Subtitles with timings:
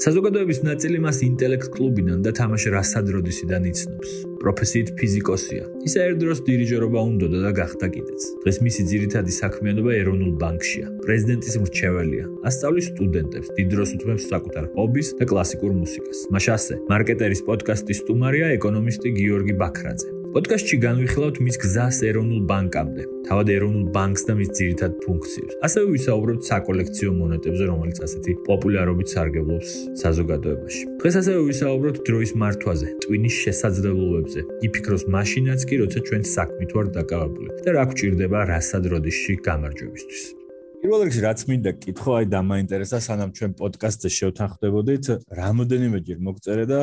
[0.00, 4.10] საზოგადოების ნაწილი მას ინტელექტ კლუბიდან და თამაშ რასადროდისიდან იცნობს.
[4.42, 5.64] პროფესიით ფიზიკოსია.
[5.86, 8.22] ის აერდროს დირიჟორობა უნდოდა და გახდა კიდეც.
[8.42, 10.86] დღეს მისი ძირითადი საქმიანობა ეროვნულ ბანკშია.
[11.04, 12.24] პრეზიდენტის მრჩეველია.
[12.48, 16.18] ასწავლის სტუდენტებს, დიდ დროს უთმობს საკუთარ ჰობის და კლასიკურ მუსიკას.
[16.32, 20.21] მაშ ასე, მარკეტერის პოდკასტის სტუმარია ეკონომისტი გიორგი ბაქრაძე.
[20.32, 25.58] პოდკასტში განვიხილავთ მის გზას ეროვნულ ბანკამდე, თავად ეროვნულ ბანკს და მის ძირითად ფუნქციებს.
[25.68, 29.70] ასევე ვისაუბრებთ საკოლექციო მონეტებზე, რომელიც ასეთი პოპულარობით სარგებლობს
[30.02, 30.82] საზოგადოებაში.
[31.04, 34.40] დღეს ასევე ვისაუბრებთ დროის მართვაზე, ტვინის შესაძლებლობებზე.
[34.66, 40.41] იფიქროს მაშინაც კი, როცა ჩვენ საქმით ვართ დაკავებული და რა გვჭირდება რასად როდისში გამარჯვებისთვის.
[40.82, 46.80] პირველ რიგში რაც მინდა კითხო, აი დამაინტერესა სანამ ჩვენ პოდკასტზე შევთანხმდებოდით, რამოდენიმეჯერ მოგწერე და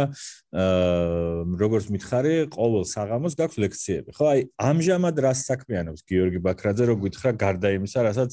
[0.55, 4.15] აა როგორც მითხარი, ყოველ საღამოს გაქვს ლექციები.
[4.15, 8.31] ხო, აი ამჟამად რას საქმიანობს გიორგი ბაქრაძე, რო გითხრა გარდა იმისა, რასაც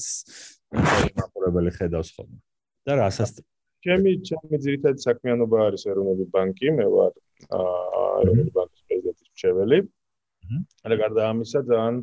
[1.19, 2.39] მაყურებელი ხედავს ხოლმე.
[2.87, 3.43] და რასაც
[3.83, 7.11] ჩემი ჩემი ძირითადი საქმიანობა არის ეროვნული ბანკი, მე ვარ
[7.59, 9.79] აა ეროვნული ბანკის პრეზიდენტის მრჩეველი.
[10.87, 11.95] და გარდა ამისა, ძალიან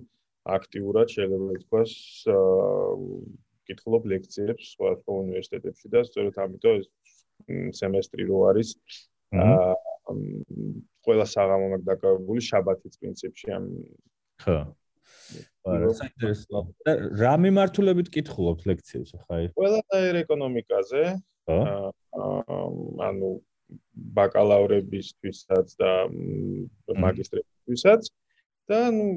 [0.45, 1.93] აქტიურად შეიძლება ითქვას
[2.29, 6.89] აა ვკითხულობ ლექციებს სხვა უნივერსიტეტებში და სწორედ ამიტომ ეს
[7.81, 8.77] სემესტრი რო არის
[9.35, 9.73] აა
[11.05, 13.69] ყველა საღამო მაგ დაკავებული შაბათის პრინციპში ამ
[14.45, 14.59] ხო.
[15.65, 15.89] არა
[16.85, 16.93] და
[17.23, 21.03] რა მიმართულებით კითხულობთ ლექციებს ახლა აი ყველა დაერ ეკონომიკაზე
[21.49, 21.59] ხო.
[23.09, 23.31] ანუ
[24.19, 25.93] ბაკალავრებისთვისაც და
[27.07, 28.13] მაგისტრებისთვისაც
[28.69, 29.09] და ნუ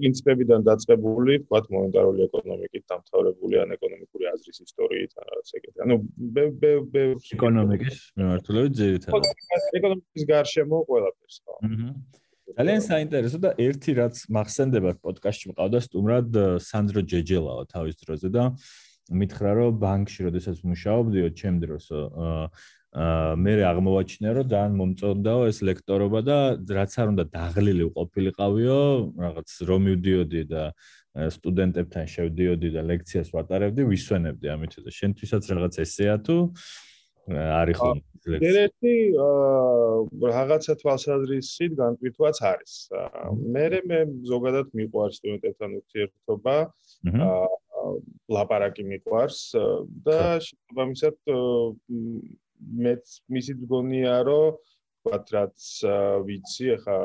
[0.00, 5.78] პრინციპებიდან დაწყებული, ვთქვათ, მონეტარული ეკონომიკით დამთავრებული ან ეკონომიკური აზრის ისტორიით ან რაღაც ეგეთი.
[5.86, 5.96] ანუ
[6.36, 7.04] ბე ბე ბე
[7.36, 9.30] ეკონომიკის მიმართულებით ძირითადად.
[9.80, 11.54] ეკონომიკის გარშემო ყველაფერს ხო.
[11.68, 11.92] აჰა.
[12.50, 16.30] ძალიან საინტერესო და ერთი რაც მახსენდება პოდკასტში მყავდა სტუმრად
[16.66, 18.44] სანდრო ჯეჯელაო თავის დროზე და
[19.10, 21.86] მითხრა რომ ბანკში როდესაც მუშაობდიო ჩემ დროს
[22.90, 28.78] მე აღმოვაჩინე რომ ძალიან მომწონდაო ეს ლექტორობა და რაც არ უნდა დაღლილი ყოფილიყავიო
[29.14, 30.62] რაღაც რომ მივდიოდი და
[31.14, 34.72] სტუდენტებთან შევდიოდი და ლექციას ვატარებდი ვისვენებდი ამით.
[34.82, 36.36] და შენთვისაც რაღაც ესეა თუ
[37.30, 38.10] არის ხოლმე
[38.66, 38.94] ერთი
[40.34, 42.72] რაღაცა თვალსაზრისით განკვითვაც არის.
[43.54, 46.56] მე მე ზოგადად მიყვარს სტუდენტებთან ურთიერთობა
[48.34, 49.38] ლაპარაკი მიყვარს
[50.06, 51.14] და შესაბამისად
[52.60, 53.04] მეც
[53.34, 54.58] მისი მგონია რომ
[55.00, 55.60] ვთქვათ რაც
[56.28, 56.96] ვიცი ახლა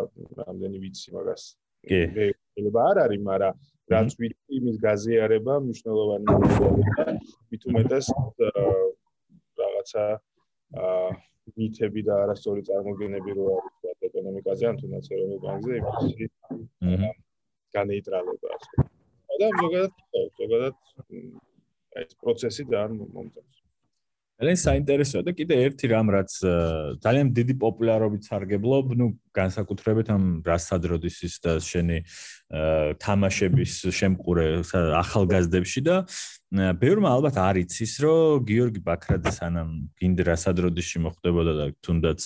[0.42, 1.44] რამდენი ვიცი მაგას.
[1.90, 2.00] კი.
[2.16, 3.54] შეიძლება არ არის მაგრამ
[3.94, 7.06] რაც ვიცი იმის გაზიარება მნიშვნელოვანი მოგვიყვება
[7.70, 8.08] უმეტეს
[9.62, 10.04] რაღაცა
[11.56, 16.26] მითები და არასწორი წარმოდგენები რო არის ვთქვათ ეკონომიკაზე ან თუნდაც ეროვნულ ბანკზე იმისი
[17.78, 18.88] განეიტრალება ასე
[19.42, 19.92] და ზოგადად
[20.40, 20.76] ზოგადად
[22.02, 23.65] ეს პროცესი ძალიან მომწონს
[24.36, 26.32] ძალიან საინტერესოა და კიდე ერთი რამ რაც
[27.00, 31.98] ძალიან დიდი პოპულარობით სარგებლობ, ну, განსაკუთრებით ამ რასადროდისის და შენი
[33.00, 34.48] თამაშების შემყურე
[35.00, 35.96] ახალგაზრდებში და
[36.52, 39.70] ბევრმა ალბათ არ იცის, რომ გიორგი ბაქრაძე სანამ
[40.04, 42.22] გინდ რასადროდისში მოხდებოდა და თუნდაც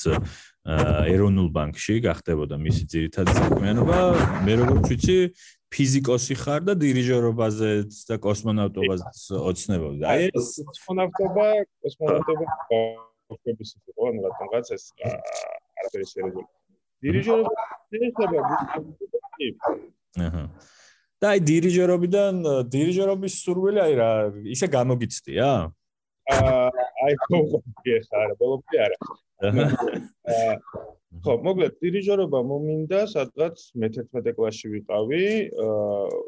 [1.14, 3.98] ეროვნულ ბანკში გახდებოდა მისი ძირითადი საქმიანობა,
[4.46, 5.18] მე როგორც ვიცი,
[5.70, 7.70] ფიზიკოსი ხარ და დირიჟორობაზე
[8.10, 10.04] და კოსმონავტობაზე ოცნებობდი.
[10.10, 11.46] აი ეს კოსმონავტობა,
[11.86, 12.46] კოსმონავტობა
[13.30, 16.44] კოსმოსის იყო, ანუ რატომღაც ეს არაფერი შეიძლება.
[17.06, 17.54] დირიჟორობა
[17.90, 18.38] შეიძლება
[20.26, 20.44] აჰა.
[21.20, 22.34] და აი დირიჟორობიდან
[22.74, 24.12] დირიჟორობის სურვილი აი რა
[24.56, 25.50] ისე გამოგიცდია?
[26.34, 26.66] აა
[27.06, 27.40] აი ხო
[28.10, 28.98] ხარ, ბოლომდე არა.
[29.46, 30.54] აა
[31.10, 35.22] ხო, მოკლედ დირიჟორობა მომინდა, სადღაც მე-11 კლასში ვიყავი,
[35.64, 36.20] აა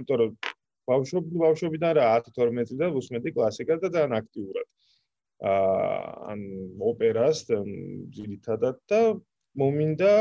[0.00, 0.30] იმიტომ რომ
[0.90, 4.68] ბავშვობ ბავშვობიდან რა 10-12 წლიდან უსმენდი კლასიკას და ძალიან აქტიურად.
[5.50, 6.00] აა
[6.32, 6.40] ან
[6.80, 7.44] ოპერას
[8.16, 9.00] ძირითადად და
[9.60, 10.12] მომინდა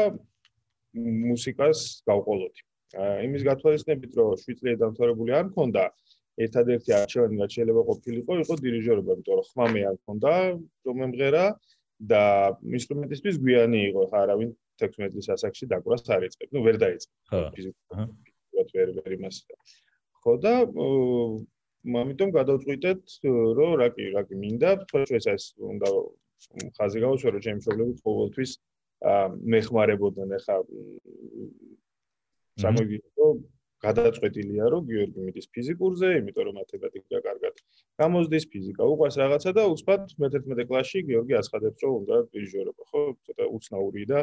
[1.31, 1.79] მუსიკას
[2.11, 2.61] გავყოლოდი.
[2.99, 5.83] აა იმის გათვალისწინებით, რომ 7 წელი დამთავრებული არ მქონდა,
[6.45, 10.31] ერთადერთი არჩევანი რაც შეიძლება ყოფილიყო, იყო დირიჟორობა, იმიტომ რომ ხმამე არ მქონდა,
[10.87, 11.45] რომ მემღერა
[11.99, 12.23] და
[12.79, 16.49] ინსტრუმენტისთვის გვიანი იყო ხა არავინ 16 წლის ასაკში დაკვრას არ ეწებ.
[16.55, 17.13] ნუ ვერ დაიწყე.
[17.29, 17.39] ხო.
[17.55, 19.35] ფიზიკურად ვერ ვერ იმას.
[20.23, 20.53] ხო და
[22.03, 23.01] ამიტომ გადავწყვიტეთ
[23.59, 25.87] რომ რა კი რა კი მინდა თქვა ეს უნდა
[26.75, 28.51] ხაზი გავუსვერო ჩემი მშობლები ყოველთვის
[29.53, 30.55] მეხმარებოდნენ ხა
[32.63, 33.27] სამოგიტო
[33.83, 37.61] გადაწყვეტილია რომ გიორგი მიდის ფიზიკურზე, იმიტომ რომ მათემატიკა კარგად
[38.01, 43.03] გამოზდის, ფიზიკა უყვარს რაღაცა და უცბად მე-11 კლასში გიორგი აცხადებს რომ უნდა დირიჟორობა, ხო?
[43.29, 44.19] ცოტა უცნაური და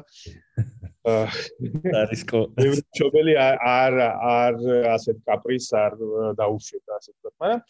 [2.03, 2.41] არისკო.
[2.61, 3.97] მშობელი არ
[4.37, 4.55] არ
[4.97, 5.97] ასეთ კაპრიზს არ
[6.43, 7.61] დაუშვება ასე ვთქვათ, მაგრამ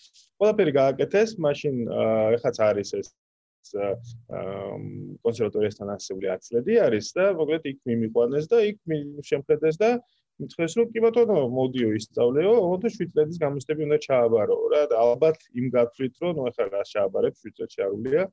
[0.43, 1.75] ყველაფერი გააკეთეს, მაშინ
[2.39, 3.15] ეხაც არის ეს
[5.23, 8.79] კონსერვატორიასთან ასეული აცლედი არის და მოკლედ იქ მიმიყვანეს და იქ
[9.31, 9.91] შემხედეს და
[10.43, 15.39] მითხეს რომ კი ბატონო მოდიო ისწავლეო, ოღონდ 7 წელს გამოსტები უნდა ჩააბარო რა და ალბათ
[15.61, 18.25] იმ გათვლით რომ ნუ ახლა რა ჩააბარებ 7 წელს შეარულია.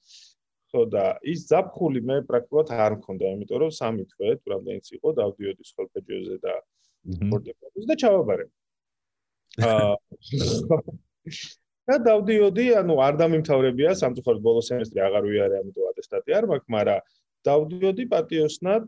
[0.73, 5.09] ხო და ის ზაფხული მე პრაქტიკულად არ მქონდა, იმიტომ რომ სამი თვე თუ რამდენიც იყო
[5.21, 6.53] დავდიოდი სკოლფეჯოზე და
[7.13, 8.45] სპორტებში და ჩავაბარე.
[9.69, 9.93] აა
[11.83, 16.99] და დავდიოდი, ანუ არ დამიმთავრებია, სამწუხაროდ ბოლო სემესტრი აღარ ვიარე, ამიტომ ატესტატი არ მაქვს, მაგრამ
[17.43, 18.85] დავდიოდი პატიოსნად,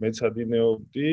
[0.00, 1.10] მეცადინეობდი,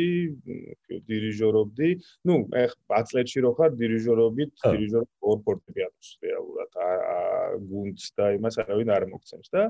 [1.09, 1.89] დირიჟორობდი.
[2.27, 6.71] ნუ, ეხ, ბაცლეთში რო ხარ, დირიჟორობით, დირიჟორ ორ ფორტეპიანოს რეალურად.
[6.87, 9.63] აა გუნდს და იმას არავინ არ მოგცემს და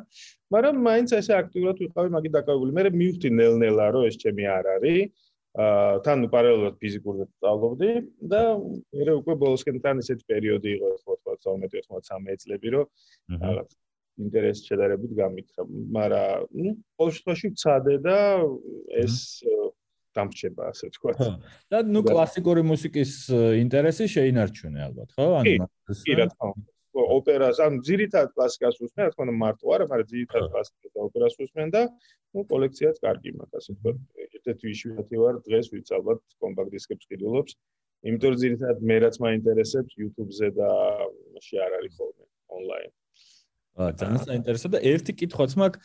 [0.54, 2.72] მაგრამ მაინც ესე აქტიურად ვიყავი მაგით დაკავებული.
[2.78, 5.30] მე მივხვდი ნელ-ნელა, რომ ეს ჩემი არ არის.
[5.52, 7.92] აა თან პარალელურად ფიზიკურად სწავლობდი
[8.32, 8.42] და
[8.96, 11.14] მე უკვე ბოლოსკენ თან ესეთი პერიოდი იყო, ხო,
[11.44, 12.86] 12-13 წლები, რომ
[13.44, 13.70] რაღაც
[14.20, 18.18] ინტერესი შედარებით გამიქრა, მაგრამ ნუ ყოველ შემთხვევაში ვცადე და
[19.04, 19.16] ეს
[20.12, 21.12] დამრჩება, ასე თქვა.
[21.72, 23.12] და ნუ კლასიკური მუსიკის
[23.64, 25.26] ინტერესი შეინარჩუნე ალბათ, ხო?
[25.40, 25.68] ანუ
[26.04, 26.70] კი რა თქმა უნდა.
[26.92, 31.36] ოპერას, ანუ ძირითადად კლასიკას უსმენ, რა თქმა უნდა მარტო არა, მაგრამ ძირითადად კლასიკას და ოპერას
[31.40, 31.82] უსმენ და
[32.36, 33.92] ნუ კოლექციაც კარგი მაქვს, ასე თქვა.
[34.36, 37.52] ერთ-ერთი ვიშვიათი ვარ დღეს, ვიც ალბათ კომპაქტ დისკებს ყიდულობს.
[38.02, 40.70] იმიტომ რომ ძირითადად მე რაც მაინტერესებს YouTube-ზე და
[41.38, 42.26] მაშინ არ არის ხოლმე
[42.58, 42.92] ონლაინ.
[43.78, 45.80] ძალიან საინტერესო და ერთი კითხვაც მაქვს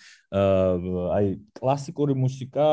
[1.17, 2.69] აი კლასიკური მუსიკა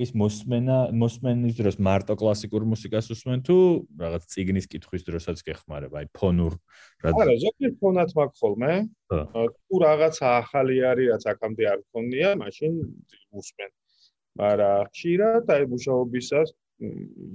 [0.00, 3.56] ის მოსმენა მოსმენის დროს მარტო კლასიკურ მუსიკას უსმენ თუ
[4.00, 6.56] რაღაც ციგნის კითხვის დროსაც გეხმარება აი ფონურ
[7.04, 8.72] რა არა ზოგიერთ ფონად მაქვს ხოლმე.
[9.12, 12.72] თუ რაღაცა ახალი არის რაც აქამდე არ ქონია მაშინ
[13.32, 13.70] უსმენ.
[14.40, 16.48] მაგრამ ხშირად აი მუშაობისას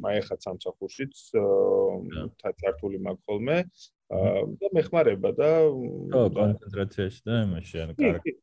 [0.06, 1.14] მაიხა სამსახურშიც
[2.40, 3.58] თა ჩართული მაქვს ხოლმე
[4.62, 5.52] და მეხმარება და
[6.14, 8.34] ხო კონცენტრაციაში და იმაში ანუ კარგი.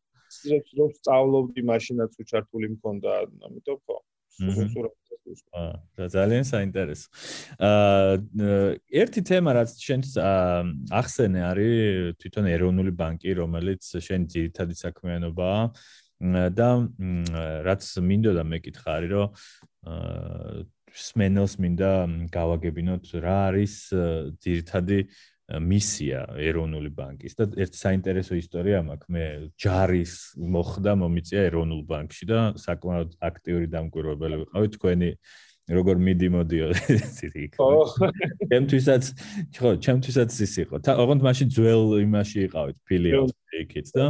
[0.79, 3.11] რო სწავლობდი მაშინაც უჩართული მქონდა
[3.49, 3.97] ამიტომ ხო
[4.41, 7.07] აა ძალიან საინტერესო.
[7.61, 8.17] აა
[9.03, 10.01] ერთი თემა რაც შენ
[11.01, 15.63] ახსენე არის თვითონ ეროვნული ბანკი, რომელიც შენ ძირითადი საქმიანობაა
[16.57, 16.69] და
[17.69, 19.29] რაც მინდოდა მეკითხარი, რომ
[19.93, 20.65] აა
[20.95, 21.91] სმენელს მინდა
[22.35, 23.75] გავაგებინოთ რა არის
[24.43, 24.99] ძირითადი
[25.59, 27.35] მისია ეროვნული ბანკის.
[27.35, 29.11] და ერთ საინტერესო ისტორია მაქვს.
[29.11, 29.25] მე
[29.59, 34.69] ჯარის მოხდა მომიწია ეროვნულ ბანკში და საკმაოდ აქტიური დამკვირვებელი ვიყავი.
[34.79, 35.11] თქვენი
[35.71, 36.67] როგორ მიდი მოდიო
[36.99, 37.71] ისეთი ხო
[38.51, 39.03] ჩემთვისაც
[39.59, 40.77] ხო ჩემთვისაც ის იყო.
[41.03, 44.07] ოღონდ მაშინ ძველ იმაში იყავით ფილიალში იქით და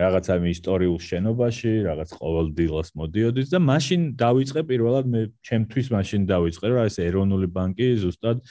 [0.00, 6.66] რაღაც ამ ისტორიულ შენობაში რაღაც ყოველდღიურად მოდიოდით და მაშინ დავიწყე პირველად მე ჩემთვის მაშინ დავიწყე
[6.72, 8.44] რომ ეს ეროვნული ბანკი ზუსტად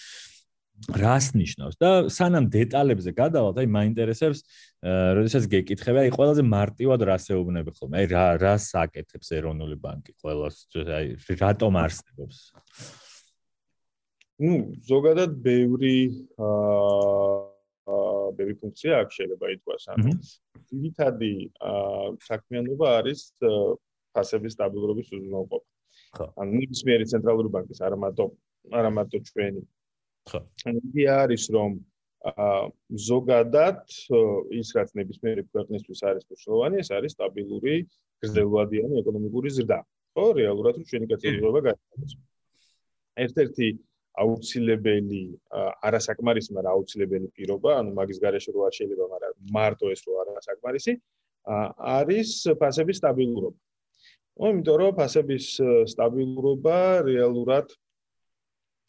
[0.88, 4.42] რას ნიშნავს და სანამ დეტალებზე გადავალთ, აი მაინტერესებს,
[5.20, 8.02] როდესაც გეკითხები, აი ყველაზე მარტივად რას ეუბნები ხოლმე?
[8.04, 12.38] აი რა რას აკეთებს ეროვნული ბანკი ყველას, აი რატომ არსებობს?
[14.40, 15.98] ну, ზოგადად ბევრი
[16.40, 17.50] აა
[18.38, 20.12] ბევრი ფუნქცია აქვს შეიძლება ითქვას, ანუ
[20.70, 21.32] ძირითადი
[22.26, 23.22] საქმიანობა არის
[24.14, 25.68] ფასების სტაბილურობის უზრუნველყოფა.
[26.16, 26.26] ხო.
[26.42, 28.26] ანუ ნებისმიერი ცენტრალური ბანკის არა მარტო
[28.80, 29.62] არა მარტო ჩვენი
[30.28, 30.40] ხო.
[30.70, 31.72] იგი არის რომ
[33.10, 33.80] ზოგადად
[34.60, 37.76] ის რაც ნებისმიერი ქვეყნისთვის არის მნიშვნელოვანი ეს არის სტაბილური
[38.24, 39.80] გრძელვადიანი ეკონომიკური ზრდა.
[40.16, 42.14] ხო რეალურად რომ ჩვენი კაცობრიობა გაიწევს
[43.26, 43.68] ერთ-ერთი
[44.20, 45.22] აუცილებელი
[45.88, 50.94] არასაკმარისი მაგრამ აუცილებელი პირობა ანუ მაგის გარეშე რო არ შეიძლება მაგრამ მარტო ეს რო არასაკმარისი
[51.98, 53.60] არის ფასების სტაბილურობა.
[54.40, 55.46] ო იმიტომ რომ ფასების
[55.94, 56.78] სტაბილურობა
[57.10, 57.68] რეალურად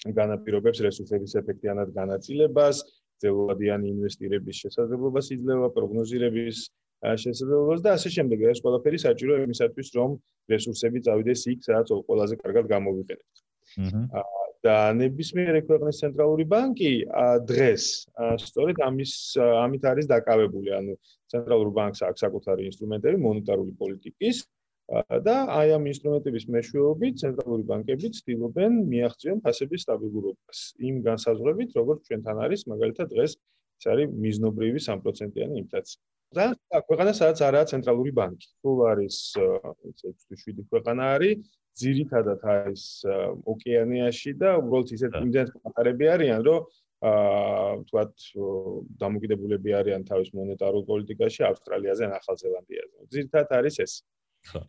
[0.09, 2.77] განაპირობებს რესურსების ეფექტიანად განაწილებას,
[3.21, 6.57] ძელვადიანი ინვესტირების შესაძლებლობას იძლევა, პროგნოზირების
[7.01, 8.39] შესაძლებლობას და ასე შემდეგ.
[8.53, 10.11] ეს ყველაფერი საჭიროა იმისათვის, რომ
[10.53, 13.37] რესურსები წავიდეს იქ, სადაც ყველაზე კარგად გამოვიყენებთ.
[14.21, 14.41] აჰა.
[14.61, 16.93] და ნებისმიერი ქვეყნის ცენტრალური ბანკი
[17.49, 17.85] დღეს
[18.45, 20.97] სწორედ ამის ამით არის დაკავებული, ანუ
[21.33, 24.37] ცენტრალურ ბანკს აქვს საკუთარი ინსტრუმენტები მონეტარული პოლიტიკის
[25.27, 32.37] და აი ამ ინსტრუმენტების მეშვეობით ცენტრალური ბანკები ცდილობენ მიაღწიონ ფასების სტაბილურობას იმ განსაზღვრებით, როგორც ჩვენთან
[32.47, 33.37] არის, მაგალითად დღეს
[33.81, 36.01] ეს არის მიზნობრივი 3%-იანი ინფლაცია.
[36.31, 36.47] და
[36.87, 38.47] ქვეყანა სადაც არაა ცენტრალური ბანკი.
[38.63, 41.39] თუ არის 6-7 ქვეყანა არის,
[41.81, 42.83] ძირითადად არის
[43.53, 46.61] ოკეანიაში და უბრალოდ ისეთ იმდენად პატარები არიან, რომ
[47.01, 48.15] აა თქვათ
[49.03, 52.97] დამოკიდებულები არიან თავის მონეტარულ პოლიტიკაში ავსტრალიაზე ან ახალ ზელანდიაზე.
[53.15, 53.93] ძირითადად არის ეს.
[54.41, 54.61] ხო.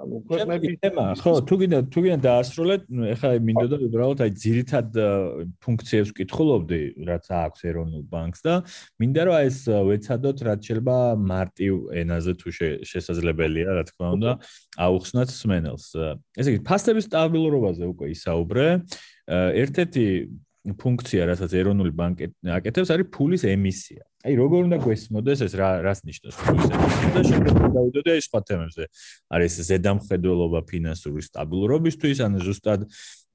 [0.00, 2.82] ანუ ქვეყნები თემა, ხო, თუ გინდა თუ გინდა დაასრულეთ,
[3.14, 4.88] ეხლა მინდოდა უბრალოდ აი ძირითად
[5.60, 8.54] ფუნქციებს ვკითხულობდი, რაც აქვს ეროვნულ ბანკს და
[8.98, 12.48] მინდა რომ ეს ვეცადოთ, რაც შეიძლება მარტივ ენაზე თუ
[12.88, 14.30] შესაძლებელია, რა თქმა უნდა,
[14.88, 15.86] აუხსნათ სმენელს.
[16.40, 18.66] ესე იგი, ფასტების სტაბილურობაზე უკვე ისაუბრე.
[19.28, 20.04] ერთ-ერთი
[20.66, 22.26] ფუნქცია, რასაც ეროვნული ბანკი
[22.58, 24.02] აკეთებს, არის ფულის ემისია.
[24.26, 28.40] აი, როგორ უნდა გვესმოდეს ეს რა რას ნიშნავს ფულის ემისია და შემდეგ დავიდოდე აი სხვა
[28.48, 28.84] თემებზე.
[29.38, 32.80] არის ზედამხედველობა ფინანსური სტაბილურობისთვის, ან ზუსტად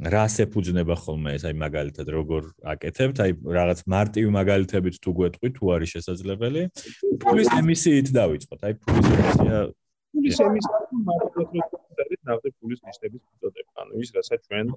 [0.03, 2.41] რას ეფუძნება ხოლმე ეს აი მაგალითად როგორ
[2.75, 3.17] აკეთებთ?
[3.23, 6.61] აი რაღაც მარტივი მაგალითებით თუ გვეტყვი, თუ არის შესაძლებელი.
[7.23, 8.59] ფულის ემისიით დავიწყოთ.
[8.67, 9.57] აი ფულის ემისია
[10.13, 13.71] ფულის ემისია მარტივად არის ნავთი ფულის ნიშნების მიწოდება.
[13.81, 14.67] ანუ ის რასაც ჩვენ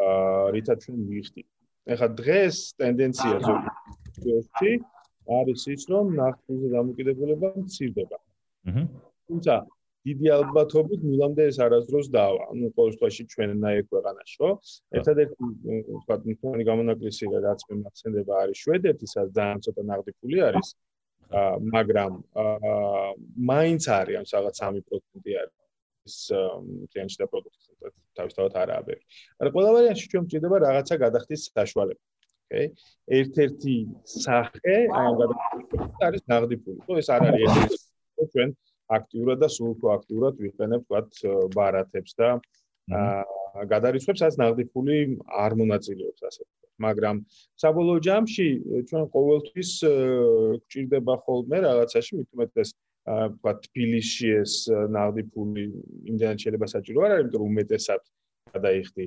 [0.00, 1.42] აა რითაც ჩვენ მივიხდი.
[1.88, 4.72] ეხლა დღეს ტენდენცია ზოგიერთი
[5.40, 8.18] არის ის, რომ ნახტზე დამოკიდებულება მცირდება.
[8.70, 8.82] აჰა.
[9.30, 9.54] თუმცა
[10.08, 12.44] დიდი ალბათობით მილამდე ეს არასდროს დავა.
[12.52, 14.50] ანუ ყოველ შემთხვევაში ჩვენ ნაირ ქვეყანაში, ხო?
[14.96, 15.42] ერთადერთი
[15.92, 20.68] ვთქვათ, მქონე გამონაკლისი რაც მე მახსენდება არის შვედეთი, სადაც ძალიან ცოტა ნაღდი ფული არის.
[21.30, 22.74] აა მაგრამ აა
[23.50, 25.59] მაინც არის ამ რაღაც 3% არის.
[26.10, 26.16] ის
[26.92, 29.02] კლიანტის და პროდუქტის თავისთავად არაა ბევრი.
[29.38, 32.02] მაგრამ ყველა ვარიანტში ჩვენ გვჭირდება რაღაცა გადახდის საშუალება.
[32.50, 32.66] ოკეი?
[33.20, 33.74] ერთ-ერთი
[34.10, 36.78] სახე აი ამ გადახდის არის ნაღდი ფული.
[36.86, 38.48] ხო, ეს არ არის ეს ჩვენ
[38.90, 41.10] აქტიურად და სულ უფრო აქტიურად ვიყენებთ ვთქვათ
[41.54, 42.28] ბარათებს და
[42.90, 46.42] აა გადარიცხვებს, რაც ნაღდი ფული არ მონაწილეობს ასე.
[46.80, 47.16] მაგრამ
[47.60, 48.46] საბოლოო ჯამში
[48.88, 49.70] ჩვენ ყოველთვის
[50.64, 52.68] გვჭირდება ხოლმე რაღაცაში, მithumetes
[53.06, 55.64] ვთქვათ, თბილისში ეს ნაღდი ფული
[56.10, 58.02] იმდენად შეიძლება საჭირო არ არის, იმიტომ რომ უმეტესად
[58.54, 59.06] გადაიხდი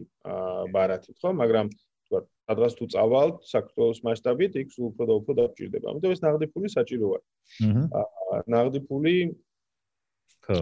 [0.74, 1.30] ბარათით, ხო?
[1.42, 5.86] მაგრამ ვთქვათ, სადღაც თუ წავალთ საქართველოს მასშტაბით, იქ სულ უფრო და უფრო დაგჭირდება.
[5.94, 7.20] ამიტომ ეს ნაღდი ფული საჭიროა.
[8.02, 8.38] აჰა.
[8.54, 9.16] ნაღდი ფული
[10.44, 10.56] ხო,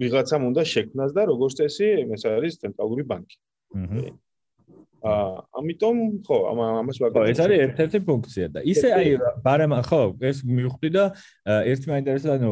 [0.00, 3.36] ვიღაცამ უნდა შექმნას და როგორც წესი, ეს არის ცენტრალური ბანკი.
[5.02, 7.22] აა ამიტომ ხო ამ ამას ვაკეთებ.
[7.22, 9.08] ხო, ეს არის ერთ-ერთი ფუნქცია და ისე აი
[9.42, 11.04] ბარემ ხო, ეს მივხვდი და
[11.72, 12.50] ერთი მაინტერესებს ანუ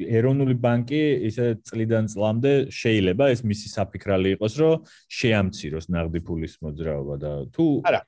[0.00, 4.74] ეროვნული ბანკი ისე წლიდან წლამდე შეიძლება ეს მისი საფიქრალი იყოს, რომ
[5.12, 8.00] შეამციროს ნაღდი ფულის მოძრაობა და თუ არა,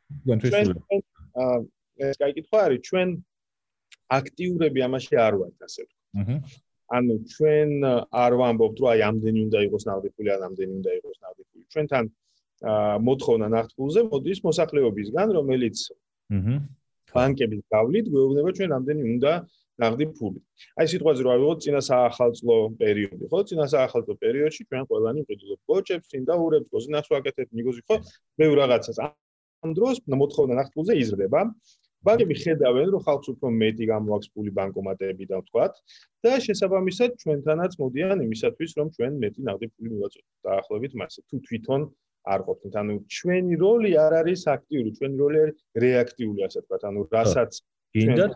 [1.37, 1.57] აა
[1.97, 3.09] ეს კაი კითხვა არის, ჩვენ
[4.17, 6.37] აქტიურები ამაში არ ვართ ასე აჰა.
[6.97, 7.71] ანუ ჩვენ
[8.25, 11.65] არ ვამბობთ, რომ აი ამდენი უნდა იყოს ნაღდი ფული, ან ამდენი უნდა იყოს ნაღდი ფული.
[11.73, 12.05] ჩვენთან
[12.63, 15.77] მოთხოვნა ნახტფულზე მოდის მოსახლეობისგან, რომელიც
[16.33, 16.57] აჰა
[17.17, 19.33] ბანკების გავლით გვეუბნება ჩვენ რამდენი უნდა
[19.77, 20.41] ნაღდი ფული.
[20.81, 23.39] აი სიტყვაზე რა ვიღოთ წინა საახალწლო პერიოდი, ხო?
[23.49, 27.97] წინა საახალწლო პერიოდში ჩვენ ყველანი ვყიდულობ გოჭებს, ინდაურებს, გოზინახს ვაკეთებ, მიგოზი ხო?
[28.41, 31.41] მე რაღაცას ამ დროს მოთხოვნა ნახტფულზე იზრდება.
[32.07, 35.75] ბანკები ხედავენ, რომ ხალხს უფრო მეტი გამოაქვს ფული ბანკომატები და ვთქვათ
[36.23, 40.27] და შესაბამისად ჩვენთანაც მოდიან იმისათვის, რომ ჩვენ მეტი ნაღდი ფული მივაწოდოთ.
[40.47, 41.81] დაახლოებით მასე თუ თვითონ
[42.27, 42.75] არ ყოფნით.
[42.81, 46.83] ანუ ჩვენი როლი არ არის აქტიური, ჩვენი როლი არის რეაქტიული, ასე ვთქვათ.
[46.91, 47.53] ანუ რასაც
[47.95, 48.33] გინდათ,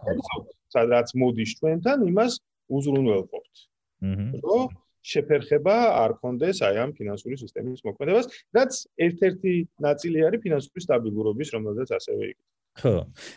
[0.75, 2.33] სადაც მოდის ჩვენთან, იმას
[2.71, 3.55] უზრუნველყოფთ.
[4.01, 4.41] აჰა.
[4.47, 4.69] რომ
[5.01, 8.73] შეფერხება არ კონდეს აი ამ ფინანსური სისტემის მოქმედებას, რაც
[9.07, 9.53] ერთ-ერთი
[9.87, 12.43] ნაწილი არის ფინანსური სტაბილურობის, რომელზეც ასევე იგი.
[12.81, 12.93] ხო.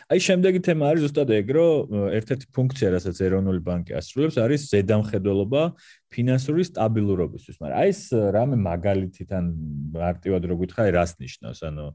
[0.08, 5.62] აი შემდეგი თემა არის ზუსტად ეგ, რომ ერთ-ერთი ფუნქცია, რასაც ეროვნული ბანკი ასრულებს, არის ზედამხედველობა
[6.14, 7.60] ფინანსური სტაბილურობისთვის.
[7.60, 8.02] მაგრამ აი ეს
[8.36, 9.44] რამე მაგალითით ან
[9.94, 11.60] მარტივად რო გითხარი, რას ნიშნავს?
[11.68, 11.86] ანუ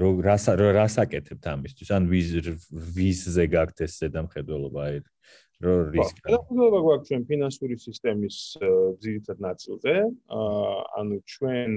[0.00, 1.88] რო რას რას აკეთებთ ამისთვის?
[1.96, 2.28] ან ვის
[2.70, 4.78] ვისზე გაქვთ ეს ზედამხედველობა?
[4.88, 4.96] აი
[5.64, 6.20] რო რისკი.
[6.28, 8.36] ზედამხედველობა გვაქვს ჩვენ ფინანსური სისტემის
[9.02, 9.94] ძირითად ნაწილზე.
[10.30, 11.70] აა ანუ ჩვენ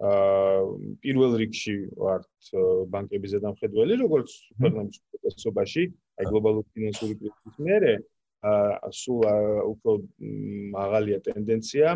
[0.00, 2.50] პირველ რიგში ვართ
[2.90, 5.84] ბანკების ზედამხედველი, როგორც ქვეყნების უპირატესობაში,
[6.18, 7.94] აი გლობალური ფინანსური კრიზისის მერე,
[8.42, 9.20] აა სულ
[9.70, 9.90] უფრო
[10.74, 11.94] მაღალია ტენდენცია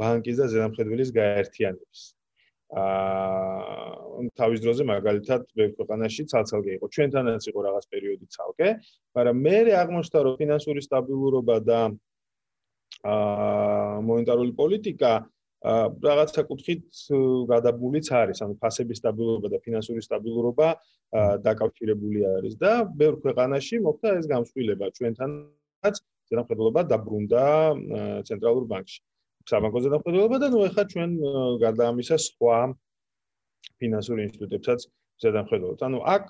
[0.00, 2.00] ბანკის და ზედამხედველის გაერთიანების.
[2.70, 6.86] აა თავის დროზე მაგალითად ბევრ ქვეყანაში ცალ-ცალკე იყო.
[6.94, 8.68] ჩვენთანაც იყო რაღაც პერიოდი ცალკე,
[9.16, 11.80] მაგრამ მე აღმოჩნდა რომ ფინანსური სტაბილურობა და
[13.00, 15.12] აა მონეტარული პოლიტიკა
[15.60, 16.84] რაღაცა კუთხით
[17.50, 20.68] გადაბულიც არის, ანუ ფასების სტაბილურობა და ფინანსური სტაბილურობა
[21.44, 25.94] დაკავშირებული არის და ბევრ ქვეყანაში მოხდა ეს გამსხვილება ჩვენთანაც
[26.30, 27.44] ზედამხედველობა დაბრუნდა
[28.24, 29.00] ცენტრალურ ბანკში.
[29.50, 31.10] საბანკო ზედამხედველობა და ნუ ეხლა ჩვენ
[31.60, 32.56] გარდა ამისა სხვა
[33.80, 34.80] ფინანსური ინსტიტუტებსაც
[35.20, 35.80] ზედამხედველობთ.
[35.84, 36.26] ანუ აქ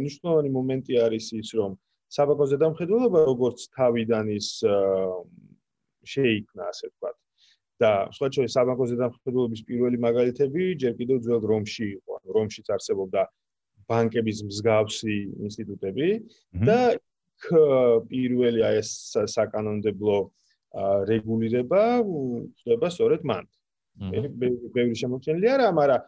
[0.00, 1.78] მნიშვნელოვანი მომენტი არის ის, რომ
[2.10, 4.48] საბანკო ზედამხედველობა როგორც თავიდან ის
[6.02, 7.16] შეიქმნა, ასე ვთქვათ,
[7.80, 12.10] და სხვა შორის საბანკო ზედამხედველობის პირველი მაგალითები ჯერ კიდევ ძველ რომში იყო.
[12.20, 13.22] ანუ რომშიც არსებობდა
[13.90, 16.08] ბანკების მსგავსი ინსტიტუტები
[16.68, 16.80] და
[18.10, 18.90] პირველი აი ეს
[19.34, 20.18] საკანონმდებლო
[21.10, 21.82] რეგულირება
[22.60, 23.44] ხდება სწორედ მან.
[24.76, 26.02] ბევრი შემოჩენილი არა, მაგრამ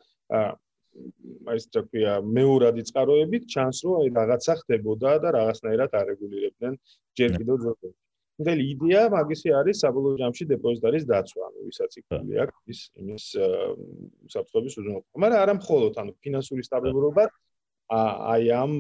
[1.49, 6.75] არის რა ქვია მეორადი წყაროებით ჩანს რომ აი რაღაცა ხდებოდა და რაღაცნაირად არეგულირებდნენ
[7.17, 8.02] ჯერ კიდევ ძროხებს.
[8.43, 13.27] მდელი იდეა მაგისი არის საბოლოო ჯამში დეპოზიტარის დაცვა, ანუ ვისაც იქული აქვს ის იმის
[14.35, 15.23] საფრთხების უზრუნველყოფა.
[15.25, 17.25] მაგრამ არა მხოლოდ, ანუ ფინანსური სტაბილურობა
[17.93, 18.75] აი ამ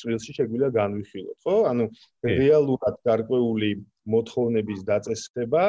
[0.00, 1.56] წრილში შეგვიძლია განვიხილოთ, ხო?
[1.70, 1.84] ანუ
[2.24, 3.70] რეალურად გარკვეული
[4.08, 5.64] მოთხოვნების დაწესება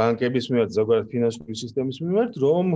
[0.00, 2.66] ბანკების მიმართ, ზოგადად ფინანსური სისტემის მიმართ, რომ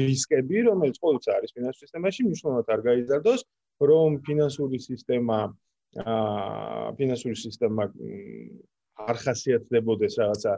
[0.00, 3.44] რისკები, რომელიც ყოველთვის არის ფინანსური სისტემაში, მნიშვნელოვნად არ გაიზარდოს,
[3.92, 5.52] რომ ფინანსური სისტემა აა
[5.92, 7.88] ფინანსური სისტემა
[9.02, 10.52] არ ხასიათდებოდეს რაღაცა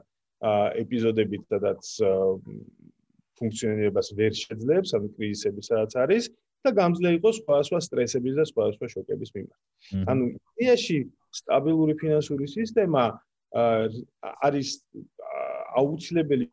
[0.78, 1.82] ეპიზოდებით, სადაც
[3.40, 6.24] ფუნქციონირებას ვერ შეძლებს, ანუ კრიზისები სადაც არის
[6.64, 9.60] და გამძლე იყოს სხვადასხვა სტრესების და სხვადასხვა შოკების მიმართ.
[10.10, 10.24] ანუ
[10.62, 10.98] იდეაში
[11.34, 13.04] სტაბილური ფინანსური სისტემა
[13.54, 14.68] არის
[15.80, 16.46] აუცილებელი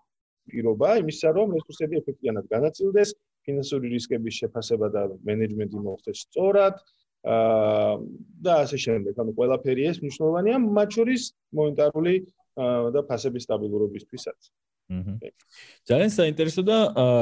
[0.51, 3.13] პირობა იმისა, რომ რესურსები ეფექტიანად განაწილდეს,
[3.45, 6.81] ფინანსური რისკების შეფასება და მენეჯმენტი მოხდეს სწორად
[7.21, 9.13] და ასე შემდეგ.
[9.21, 11.21] ანუ ყველაფერი ეს მნიშვნელოვანია, მათ შორის
[11.53, 12.15] მონეტარული
[12.95, 14.39] და ფასების სტაბილურობისთვისაც.
[15.87, 16.77] ძალიან საინტერესო და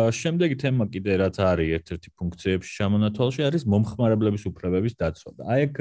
[0.09, 5.31] შემდეგი თემა კიდე რაც არის ერთ-ერთი ფუნქციებში შემონათვალში არის მომხმარებლების უფლებების დაცვა.
[5.53, 5.75] აი ეგ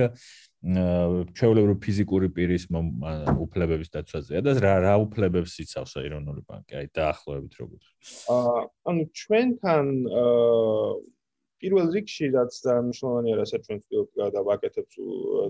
[1.39, 6.73] ჩვეულებრივ ფიზიკური პირის უფლებების დაცვაზეა და რა რა უფლებებს იცავს ეროვნული ბანკი?
[6.77, 7.81] აი დაახლოებით როგორ?
[8.37, 8.61] აა
[8.93, 10.93] ანუ ჩვენთან აა
[11.63, 14.99] პირველ რიგში რაც მნიშვნელოვანია, რასაც ჩვენ ვწევთ და ვაკეთებთ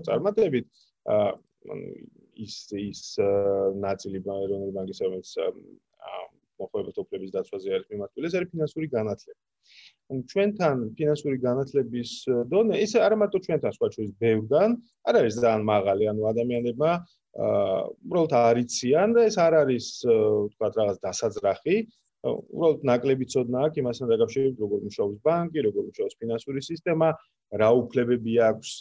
[0.07, 0.67] წარმატებით,
[2.45, 3.01] ის ის
[3.85, 5.31] ნაწილი ეროვნული ბანკის რომელიც
[6.59, 9.39] მოხმარებელთა უფლების დაცვაზე არის მიმართული, ეს არის ფინანსური განათლება.
[10.09, 12.11] ჩვენთან ფინანსური განათლების
[12.51, 14.69] დონე ის არ მარტო ჩვენთან სხვა ჩვენს ბევრგან
[15.05, 16.91] არ არის ძალიან მაღალი ანუ ადამიანებმა
[17.45, 19.85] აა უბრალოდ არიციან და ეს არ არის
[20.53, 21.75] თქვა რაღაც დასაძრახი
[22.27, 27.09] უბრალოდ ნაკლები ცოდნა აქვს იმასთან დაკავშირებით როგორ მუშაობს ბანკი როგორ მუშაობს ფინანსური სისტემა
[27.61, 28.71] რა უფლებები აქვს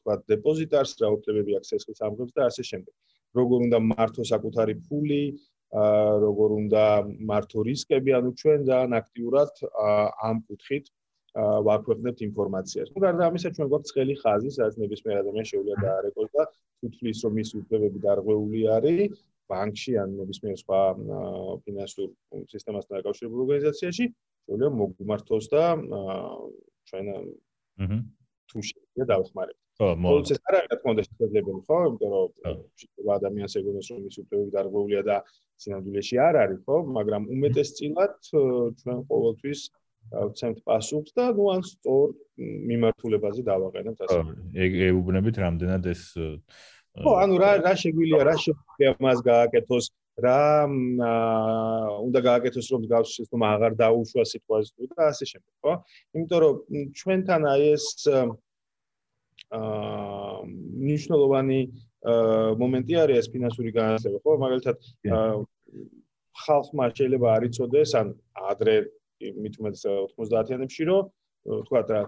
[0.00, 2.94] თქვა დეპოზიტარს რა უფლებები აქვს ეს სამღებს და ასე შემდეგ
[3.40, 5.22] როგორ უნდა მართოს საკუთარი ფული
[5.72, 6.84] როგორ უნდა
[7.28, 9.52] მართო რისკები, ანუ ჩვენ ძალიან აქტიურად
[10.28, 10.84] ამ კუთხით
[11.66, 12.92] ვაქვეყნებთ ინფორმაციას.
[12.92, 17.34] ну გარდა ამისა ჩვენ გვაქვს ცხელი ხაზი, სადაც ნებისმიერ ადამიანს შეუძლია დაარეკოს და თვითლის რომ
[17.40, 19.16] ის უფლებები დარღვეული არის
[19.52, 20.80] ბანკში ან ნებისმიერ სხვა
[21.64, 22.08] ფინანსურ
[22.52, 24.04] სისტემასთან დაკავშირებულ ორგანიზაციაში,
[24.46, 25.64] შეუძლია მოგმართოს და
[26.88, 27.98] ჩვენ აჰა
[28.52, 29.60] თუ შეიძლება დავხმარებთ.
[29.80, 31.76] ხო, მოკლედ ეს არ არის რა თქმა უნდა შესაძლებელი, ხო?
[31.88, 32.28] იმიტომ რომ
[32.78, 35.16] შეიძლება ადამიანს ეგონოს რომ ის უფლებები დარღვეულია და
[35.62, 36.76] სინამდვილეში არ არის, ხო?
[36.96, 38.12] მაგრამ უმეტესწილად
[38.80, 39.60] ჩვენ ყოველთვის
[40.12, 42.06] ვცემთ პასუხს და ნუ ან სწორ
[42.68, 44.18] მიმართულებაზე დავაყენებთ ასე.
[44.66, 46.02] ეგ ეუბნებით რამდენად ეს
[47.00, 49.86] ხო, ანუ რა რა შეგვიძლია, რა შეგვიძლია მას გააკეთოს,
[50.20, 50.40] რა
[52.04, 55.72] უნდა გააკეთოს რომ გავშეს რომ აღარ დაუშვა სიტუაციას და ასე შემდეგ, ხო?
[56.16, 56.54] იმიტომ რომ
[57.00, 58.26] ჩვენთან აი ეს აა
[60.92, 61.60] ნიშნულოვანი
[62.60, 64.32] მომენტი არის ეს ფინანსური განათლება, ხო?
[64.44, 64.76] მაგალითად
[66.44, 68.06] ხალხმა შეიძლება არ იცოდეს, ან
[68.52, 68.74] ადრე
[69.22, 69.84] მით უმეტეს
[70.18, 71.04] 90-იანებში, რომ
[71.66, 72.00] თქვა რა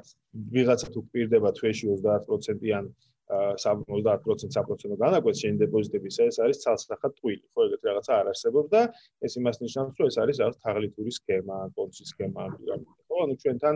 [0.55, 2.85] ვიღაცა თუ პირდება თვეში 30%-იან
[3.33, 7.61] 70% საპროცენტო განაკვეთს შენ დეპოზიტების ეს არის ცალსახად ტყუილი ხო?
[7.67, 8.83] ეგეთ რაღაცა არ არსებობს და
[9.25, 13.17] ეს იმას ნიშნავს რომ ეს არის რაღაც თაღლითური სქემა კონცი სქემა ხო?
[13.25, 13.75] ანუ ჩვენთან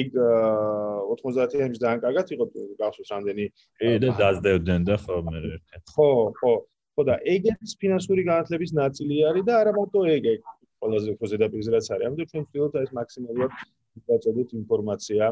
[0.00, 2.44] ეგ 90-იანში ძალიან კარგად იყო
[2.80, 3.44] გახსოვს რამდენი
[4.00, 6.54] და დაძდევდნენ და ხო მე ერთი ხო ხო.
[6.96, 10.40] ხო და ეგეც ფინანსური განათლების ნაწილი არის და არა მარტო ეგ ეგ
[10.80, 12.04] ყველაზე უფრო ზედაპირზე რაც არის.
[12.08, 13.52] ამიტომ ჩვენ ვცდილობთ ეს მაქსიმალურად
[14.08, 15.24] ვაწოდოთ ინფორმაცია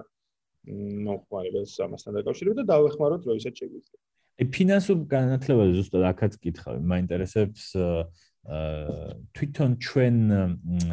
[0.64, 3.98] მოხმარებას ამასთან დაკავშირებით და დავეხმაროთ რომ ისეთ შეგვიძლია.
[4.35, 7.98] აი ფინანსურ განათლებაზე ზუსტად აქაც კითხავი, მაინტერესებს აა
[8.44, 10.16] თვითონ ჩვენ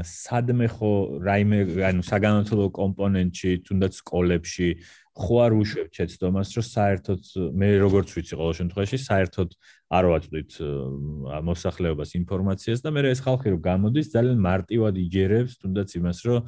[0.08, 4.68] სადმე ხო რაიმე ანუ საგანმანათლებლო კომპონენტში, თუნდაც სკოლებში
[5.12, 7.22] ხო არ უშვებთ შეცდომას, რომ საერთოდ
[7.60, 9.50] მე როგორც ვიცი ყოველ შემთხვევაში საერთოდ
[9.92, 10.52] არ ვაწვდით
[11.44, 16.40] მოსახლეობას ინფორმაციას და მე ეს ხალხი რომ გამოდის ძალიან მარტივად იჯერებს თუნდაც იმას, რომ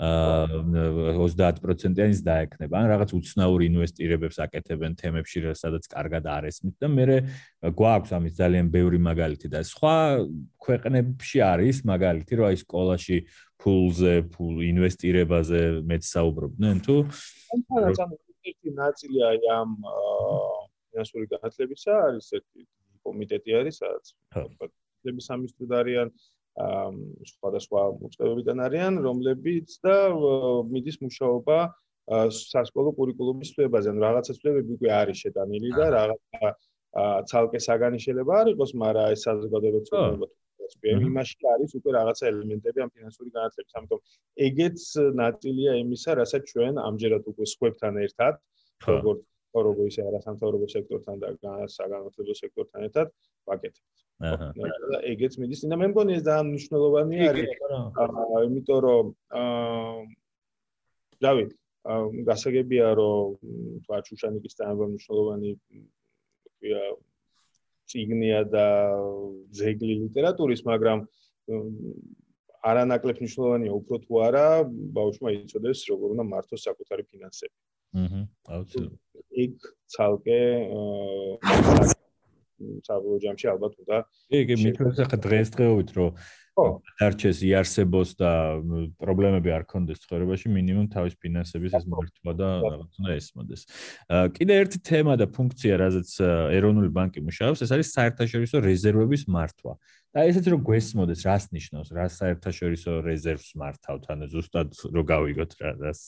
[0.00, 2.74] აა 30%-იანის დაეკნება.
[2.80, 7.04] ან რაღაც უცნაურ ინვესტირებებს აკეთებენ თემებში, სადაც კარგად არესმით და მე
[7.76, 9.96] გვაქვს ამის ძალიან ბევრი მაგალითი და სხვა
[10.64, 13.16] ქვეყნებში არის მაგალითი, რომ აი სკოლაში
[13.66, 16.96] ფულზე, ფულ ინვესტირებაზე მეც საუბრობდნენ თუ
[18.46, 22.62] ერთი ნაწილი აი ამ ფინანსური განათლებისა არის ერთი
[23.06, 26.12] კომიტეტი არის, სადაც ფინანსების სამინისტროდ არიან
[27.30, 29.96] სხვადასხვა მოწყობებიდან არიან, რომლებიც და
[30.70, 31.58] მიდის მუშაობა
[32.38, 36.52] სასკოლო კურიკულუმის ცვლილებაზე, ანუ რაღაცა ცვლილებები უკვე არის შეტანილი და რაღაცა
[37.30, 39.84] ცალკე საგანი შეიძლება არ იყოს, მაგრამ ეს საზოგადოებრივ
[40.72, 43.72] ცნობიერება იმაში არის უკვე რაღაცა ელემენტები ამ ფინანსური განათლების.
[43.78, 44.00] ამიტომ
[44.48, 44.78] ეგეც
[45.22, 48.34] ნაწილია იმისა, რასაც ჩვენ ამჯერად უკვე სხვებთან ერთად,
[48.86, 49.20] როგორც
[49.56, 53.06] როგორ ისე არასამთავრობო სექტორთან და საგანმანათლებლო სექტორთან ერთად
[53.48, 54.04] ვაკეთებთ.
[54.16, 54.48] აჰა.
[54.92, 57.50] და ეგეც მიდის და მე მგონი ეს ძალიან მნიშვნელოვანი არის.
[58.04, 59.06] აა იმიტომ რომ
[59.40, 60.00] აა
[61.24, 61.44] რავი,
[62.28, 63.36] გასაგებია რომ
[63.84, 65.50] თქვა ჩუშანიკის თანაბარ მნიშვნელოვანი
[66.56, 66.82] ქვია
[67.90, 68.66] ციგნია და
[69.60, 71.04] ზეგლი ლიტერატურის, მაგრამ
[72.66, 74.46] არანაკლებ მნიშვნელოვანია უფრო თუ არა
[74.98, 77.54] ბავშვმა იცოდეს როგორ უნდა მართოს საკუთარი ფინანსები.
[78.02, 78.22] აჰა,
[78.56, 78.98] აუცილებლად.
[79.46, 80.40] იქ ცალკე
[80.76, 81.94] აა
[82.88, 84.02] საბოლოო ჯამში ალბათ უნდა
[84.48, 86.10] კი მithos ახლა დღესდღეობით რომ
[86.56, 88.30] დარჩეს იარსებოს და
[88.96, 93.62] პრობლემები არ კონდეს ცხოვრებაში მინიმუმ თავის ფინანსების ეს მართვა და რაღაც უნდა ესმოდეს.
[94.40, 96.16] კიდე ერთი თემა და ფუნქცია, რაზეც
[96.56, 99.76] ეროვნული ბანკი მუშაობს, ეს არის საერთაშორისო რეზერვების მართვა.
[100.16, 105.70] და ესეც რომ გვესმოდეს, რას ნიშნავს, რა საერთაშორისო რეზერვს მართავთ, ანუ ზუსტად რო გავიგოთ რა
[105.76, 106.00] რას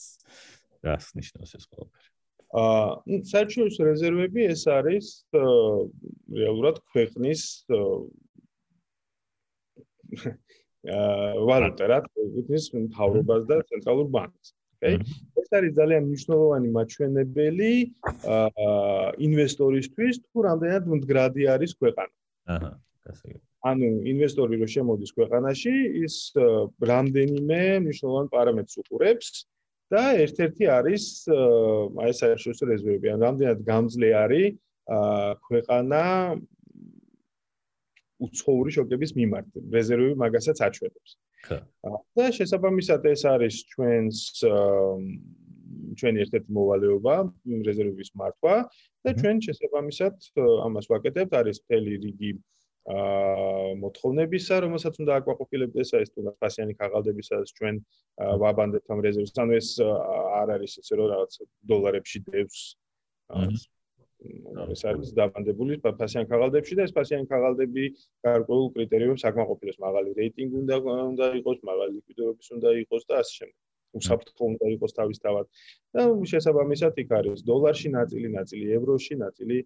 [0.81, 2.18] რას ნიშნავს ეს ყველაფერი.
[2.49, 7.83] აა საერთაშორისო რეზერვები ეს არის რეალურად ქვეყნის აა
[11.49, 14.97] ვალუტა რა ქვეყნის მთავრობას და ცენტრალურ ბანკს ოკეი?
[15.37, 17.71] ეს არის ძალიან მნიშვნელოვანი მაჩვენებელი
[18.33, 22.13] აა ინვესტორისთვის თუ რამდენად მდგრადი არის ქვეყანა.
[22.55, 22.71] აჰა
[23.05, 23.45] გასაგებია.
[23.69, 25.73] ანუ ინვესტორი რო შემოდის ქვეყანაში
[26.05, 26.15] ის
[26.91, 29.27] რამდენიმე მნიშვნელოვან პარამეტრს უყურებს
[29.93, 33.07] და ერთ-ერთი არის აი საერთაშორისო რეზერვები.
[33.13, 34.55] ან რამდენად გამძლე არის
[35.45, 36.03] ქვეყანა
[38.19, 39.47] უცხოური შოკების მიმართ.
[39.73, 41.11] რეზერვები მაგასაც აჩვენებს.
[42.15, 44.17] და შესაბამისად ეს არის ჩვენს
[45.99, 47.15] ჩვენი ერთ-ერთი მოვალეობა
[47.67, 48.55] რეზერვების მართვა
[49.05, 50.15] და ჩვენ შესაბამისად
[50.67, 52.58] ამას ვაკეთებთ არის მთელი რიგი აა
[52.89, 57.75] მოთხოვნებისა, რომელსაც უნდა აკვაყოფილებთ ესა ეს თუნდაც ფასიანი ქაღალდებისაც ჩვენ
[58.41, 59.33] ვაბანდებთ ამ რეზერვს.
[59.37, 59.69] ანუ ეს
[60.41, 61.33] არ არის ისე რომ რაღაც
[61.69, 62.59] დოლარებში დევს.
[63.29, 63.49] აა
[64.73, 67.83] ეს არის დაბანდებული ფასიანი ქაღალდებში და ეს ფასიანი ქაღალდები
[68.25, 69.79] გარკვეულ კრიტერიუმებს აკმაყოფილებს.
[69.85, 70.75] მაღალი რეიტინგი უნდა
[71.13, 73.57] უნდა იყოს, მაღალი ლიკვიდობის უნდა იყოს და ასე შემდეგ.
[73.99, 75.45] უსაფრთხო უნდა იყოს თავისთავად.
[75.93, 79.57] და შესაბამისად იქ არის დოლარში ნაწილი, ნაწილი ევროში, ნაწილი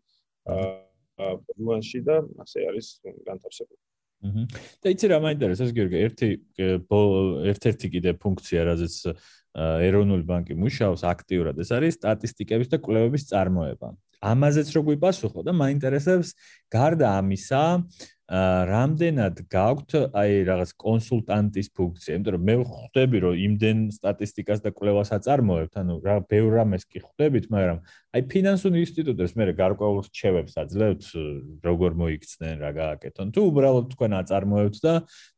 [0.54, 2.88] აა პორტუგალში და ასე არის
[3.28, 3.82] განთავსებული.
[4.24, 4.44] აჰა.
[4.80, 6.28] და იცი რა მაინტერესებს გიორგი, ერთი
[7.52, 8.96] ერთ-ერთი კიდე ფუნქცია, რაზეც
[9.54, 13.88] ეროვნული ბანკი მუშაობს აქტიურად, ეს არის სტატისტიკების და კვლევების წარმოება.
[14.24, 16.30] ამაზეც რო გვიპასუხო და მაინტერესებს
[16.72, 17.84] გარდა ამისა,
[18.32, 25.12] რამდენად გაქვთ აი რაღაც კონსულტანტის ფუნქცია, იმიტომ რომ მე ხვდები რომ იმდენ სტატისტიკას და კვლევას
[25.12, 27.84] აწარმოებთ, ანუ რა ბევრ რამეს კი ხვდებით, მაგრამ
[28.16, 31.04] აი ფინანსურ ინსტიტუტებს მე გარკვეულ რჩევებს აძლევთ,
[31.68, 33.28] როგორ მოიქცნენ, რა გააკეთონ.
[33.36, 34.94] თუ უბრალოდ თქვენ აწარმოებთ და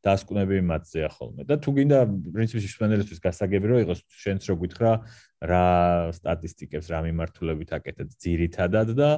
[0.05, 1.41] დასკვნები მათზეა ხოლმე.
[1.49, 1.99] და თუ გინდა
[2.37, 4.91] პრინციპში შენელისთვის გასაგები რომ იყოს შენც რო გითხრა
[5.45, 5.65] რა
[6.15, 9.09] სტატისტიკებს რა მიმართულებით აკეთეთ ძირითადად და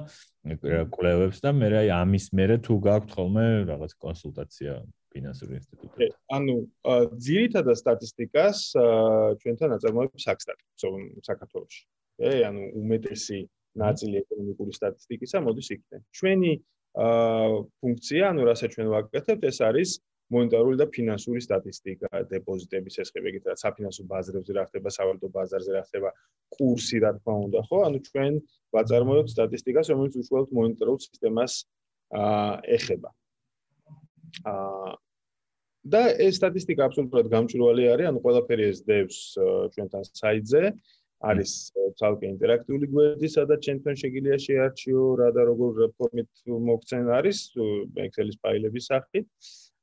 [0.93, 4.71] კვლევებს და მე აი ამის მერე თუ გაქვთ ხოლმე რაღაც კონსულტაცია
[5.11, 6.15] ფინანსური ინსტიტუტთან.
[6.37, 6.55] ანუ
[7.27, 8.59] ძირითადად სტატისტიკას
[9.41, 10.63] ჩვენთან აწარმოებს საქსტატი
[11.29, 11.81] საქართველოში.
[12.17, 13.39] ე ანუ უმეტესი
[13.77, 16.01] ნაწილი ეკონომიკური სტატისტიკისა მოდის იქიდან.
[16.17, 16.53] ჩვენი
[17.81, 19.89] ფუნქცია, ანუ რასაც ჩვენ ვაკეთებთ, ეს არის
[20.33, 25.83] მონეტარული და ფინანსური სტატისტიკა, დეპოზიტების ესხები, ეგეთ რა საფინანსო ბაზრებზე რა ხდება, სავალუტო ბაზარზე რა
[25.87, 26.11] ხდება,
[26.57, 27.79] კურსი რა თქმა უნდა, ხო?
[27.87, 28.39] ანუ ჩვენ
[28.75, 31.53] ვაწარმოებთ სტატისტიკას, რომელიც უშუალოდ მონეტარულ სისტემას
[32.11, 33.09] აა ეხება.
[34.51, 34.91] აა
[35.87, 39.17] და ეს სტატისტიკა აბსოლუტურად გამჭვირვალე არის, ანუ ყველაფერი ეს დევს
[39.73, 40.61] ჩვენთან საიტზე.
[41.17, 41.51] არის
[41.97, 46.29] ცალკე ინტერაქტიული გვერდი, სადაც ჩვენთან შეგიძლია შეარჩიო რა და როგორ ფორმით
[46.67, 47.39] მოგცენ არის
[48.05, 49.25] Excel-ის ფაილების სახით.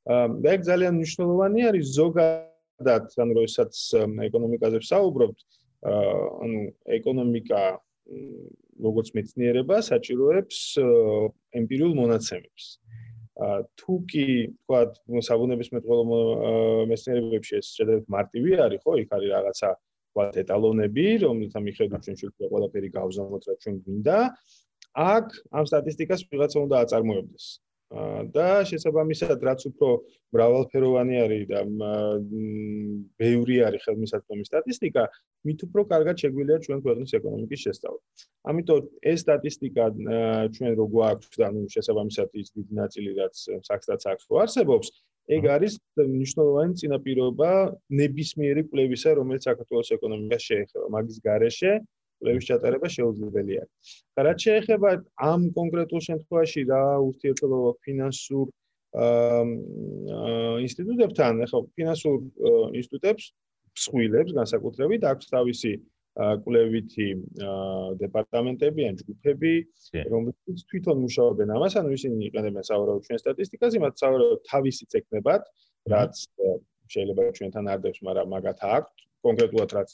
[0.04, 3.72] და ეგ ძალიან მნიშვნელოვანი არის ზოგადად, ანუ როდესაც
[4.28, 5.38] ეკონომიკაზე ვსაუბრობთ,
[6.44, 6.60] ანუ
[6.98, 7.62] ეკონომიკა
[8.84, 10.58] როგორც მეცნიერება საჭიროებს
[11.60, 12.64] ემპირიულ მონაცემებს.
[13.80, 14.26] თუ კი,
[14.62, 14.80] თქვა,
[15.26, 16.04] საბუნებისმეტყველო
[16.90, 18.92] მეცნიერებებში ეს შეიძლება მარტივი არის, ხო?
[19.02, 19.70] იქ არის რაღაცა,
[20.14, 24.18] თქვა, ეტალონები, რომელთა მიხედვით ჩვენ შეგვიძლია ყველაფერი გავზამოთ, რაც ჩვენ გვინდა.
[24.94, 27.46] აქ ამ სტატისტიკას ვიღაცა უნდა აწარმოებდეს.
[28.34, 29.88] და შესაბამისად რაც უფრო
[30.34, 31.60] მრავალფეროვანი არის და
[33.20, 35.02] ბევრი არის ხელმისაწვდომი სტატისტიკა,
[35.46, 38.00] მით უფრო კარგად შეგვიძლია ჩვენ ქვეყნის ეკონომიკის შესწავლა.
[38.50, 38.80] ამიტომ
[39.12, 39.84] ეს სტატისტიკა
[40.56, 43.34] ჩვენ რო გვაქვს და ნუ შესაბამისად ის დიდი ნაწილი რაც
[43.68, 44.86] საქსტაც აქვს რო არსებობს,
[45.24, 47.50] ეგ არის მნიშვნელოვანი წინაპირობა
[48.00, 50.86] ნებისმიერი კვლევისა, რომელიც საქართველოს ეკონომიკას შეეხება.
[50.92, 51.72] მაგის გარეშე
[52.24, 53.62] კვლევის ჩატარება შეუძლებელია.
[54.16, 58.46] და რაც შეეხება ამ კონკრეტულ შემთხვევაში რა ურთიერთობა ფინანსურ
[60.64, 62.16] ინსტიტუტებთან, ახლა ფინანსურ
[62.80, 63.24] ინსტიტუტებს
[63.74, 65.72] მსხვილებს განსაკუთრებით აქვს თავისი
[66.14, 67.08] კვლევითი
[67.98, 69.52] დეპარტამენტები ან ჯგუფები,
[70.14, 75.42] რომლებიც თვითონ მუშაობენ ამას, ანუ ისინი იყენებენ სავარაუდ ჩვენ სტატისტიკაზე, მათ სავარაუდ თავისი წეკნებად,
[75.90, 76.14] რაც
[76.94, 79.88] შეიძლება ჩვენთან არ დებს, მაგრამ მაგათ აქვს კონკრეტულად რაც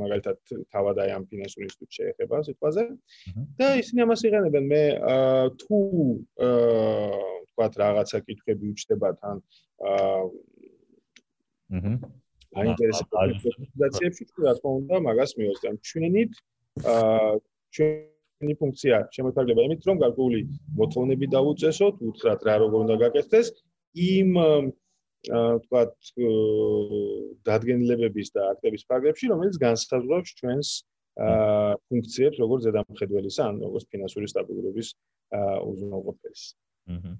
[0.00, 0.36] მაგალითად
[0.74, 2.82] თავად აი ამ ფინანსურ ინსტიტუტს შეეხება სიტყვაზე.
[3.58, 4.64] და ისინი ამას იყენებენ.
[4.72, 4.82] მე
[5.62, 5.78] თუ
[7.54, 9.36] თქვათ რაღაცა კითხვები უჩნდებათ ან
[11.74, 12.08] აჰა
[12.60, 16.32] აინტერესებდაციებში თუ რა თქმა უნდა მაგას მიოცდან ჩვენით
[16.94, 17.32] აა
[17.74, 20.40] ჩვენი ფუნქცია შემოთვალება იმით რომ გარკვეული
[20.80, 23.46] მოთხოვნები დაუწესოთ უთხრათ რა როგორ უნდა გაკეთდეს.
[23.94, 24.30] იმ
[25.30, 25.92] აა თქვათ
[27.48, 30.70] დადგენილებების და აქტების ფაგებში რომელიც განსაზღვრავს ჩვენს
[31.24, 34.88] აა ფუნქციებს როგორც ზედამხედველისა ან როგორც ფინანსური სტაბილურობის
[35.40, 36.40] აა უზრუნველყოფის
[36.94, 37.12] აჰა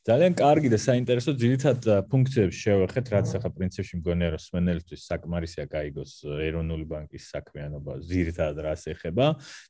[0.00, 6.12] ძალიან კარგი და საინტერესო ძირითად ფუნქციებს შევეხეთ, რაც ახლა პრინციპში მგონია რომ სმენელისთვის საკმარისია გაიგოს
[6.46, 9.26] ეროვნული ბანკის საქმიანობა ძირითადად რას ეხება.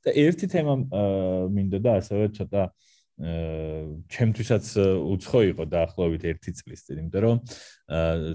[0.06, 0.74] და ერთი თემა
[1.50, 2.62] მინდოდა ასევე ცოტა
[3.20, 7.36] ჩემთვისაც უცხო იყო დაახლოებით 1 წლის წინ, იმიტომ რომ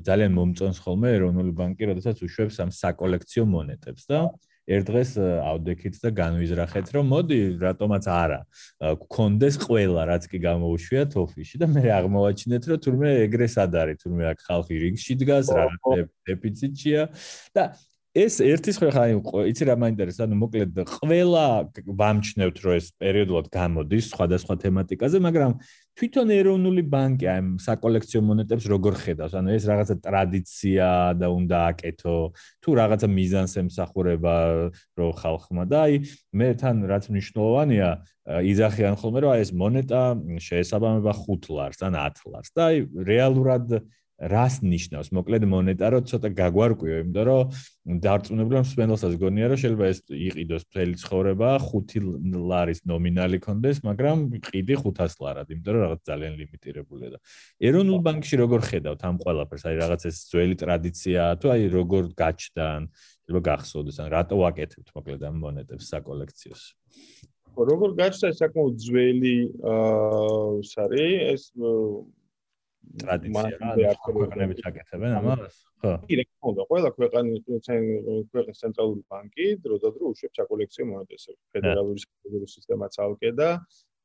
[0.06, 4.20] ძალიან მომწონს ხოლმე ეროვნული ბანკი, როდესაც უშვებს ამ საკოლექციო მონეტებს და
[4.66, 8.40] ერთ დღეს ავდექით და განვიზრახეთ, რომ მოდი, რატომაც არა.
[8.82, 14.24] გქონდეს ყველა, რაც კი გამოუშვიათ ოფისში და მე აღმოვაჩინეთ, რომ თურმე ეგრე სად არის, თურმე
[14.34, 17.02] აქ ხალხი რიგში დგას, რაღაც დეფიციტია
[17.54, 17.64] და
[18.16, 19.04] ეს ერთის ხო ხა
[19.52, 20.24] იცი რა მაინტერესებს?
[20.24, 21.46] ანუ მოკლედ ყველა
[22.00, 25.52] ვამჩნევთ რომ ეს პერიოდულად გამოდის სხვადასხვა თემატიკაზე მაგრამ
[26.00, 29.36] თვითონ ეროვნული ბანკი აი საკოლექციო მონეტებს როგორ ხედავს?
[29.36, 30.88] ანუ ეს რაღაცა ტრადიცია
[31.20, 32.16] და უნდა აკეთო
[32.64, 34.36] თუ რაღაცა მიზანს ემსახურება
[34.96, 35.64] რო ხალხმა.
[35.68, 35.94] და აი
[36.40, 37.90] მე თან რაც მნიშვნელოვანია
[38.48, 40.02] იზახიან ხოლმე რომ აი ეს მონეტა
[40.40, 42.50] შეესაბამება 5 ლარს ან 10 ლარს.
[42.56, 42.78] და აი
[43.12, 43.84] რეალურად
[44.16, 45.12] რას ნიშნავს?
[45.12, 50.64] მოკლედ მონეტა რო ცოტა გაგვარკვიო, იმიტომ რომ დარწმუნებული ვარ სპენდელსაც გონია რომ შეიძლება ეს იყიდოს
[50.72, 52.00] მთელი ცხოვრება 5
[52.32, 57.20] ლარის ნომინალი კონდეს, მაგრამ ყიდი 500 ლარად, იმიტომ რომ რაღაც ძალიან ლიმიტირებულია და
[57.60, 59.64] ეროვნულ ბანკში როგორ ხედავთ ამ ყველაფერს?
[59.68, 62.68] აი რაღაც ეს ძველი ტრადიცია თუ აი როგორ გაჩნდა
[63.26, 66.64] შეიძლება გახსოვდეს ან რატო ვაკეთებთ მოკლედ ამ მონეტებს საკოლექციოს?
[67.56, 71.44] როგორ გაჩნდა საკმაოდ ძველი აა სარი ეს
[73.02, 75.92] ტრადიცია რა ქვეყნები ჩაკეთებენ ამას ხო.
[76.08, 77.42] კი რა თქმა ყველა ქვეყნის
[78.32, 83.50] ქვეყნის ცენტრალური ბანკი დრო და დრო უშვებს საკოლექციო მონეტებს ფედერალური საფედერალო სისტემა ცალკე და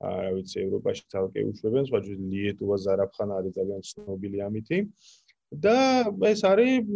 [0.01, 4.79] რა ვიცი ევროპაში ცალკე უშვებენ სხვა ჯერ ლიეტუვა ზარაფხანა არის ძალიან ცნობილი ამითი.
[5.51, 6.87] და ეს არის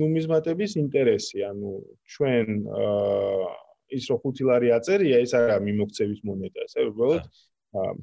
[0.00, 1.72] ნუმიზმატების ინტერესი ანუ
[2.08, 2.46] ჩვენ
[3.92, 7.22] ის რო 5 ლარი აწერია ეს არა მიმოქცევის მონეტა ესე უბრალოდ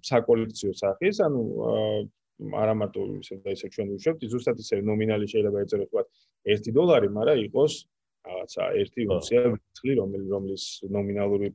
[0.05, 1.41] საკოლექციო სახის ანუ
[2.39, 6.04] არა მარტო ისე და ისე ჩვენ ვუშვებთ, ზუსტად ისე ნომინალი შეიძლება ეწეროთ თქვა
[6.56, 7.73] 1 დოლარი, მაგრამ იყოს
[8.30, 10.63] რაღაცა 1 უნცია ვიწლი, რომელი რომლის
[10.95, 11.47] ნომინალური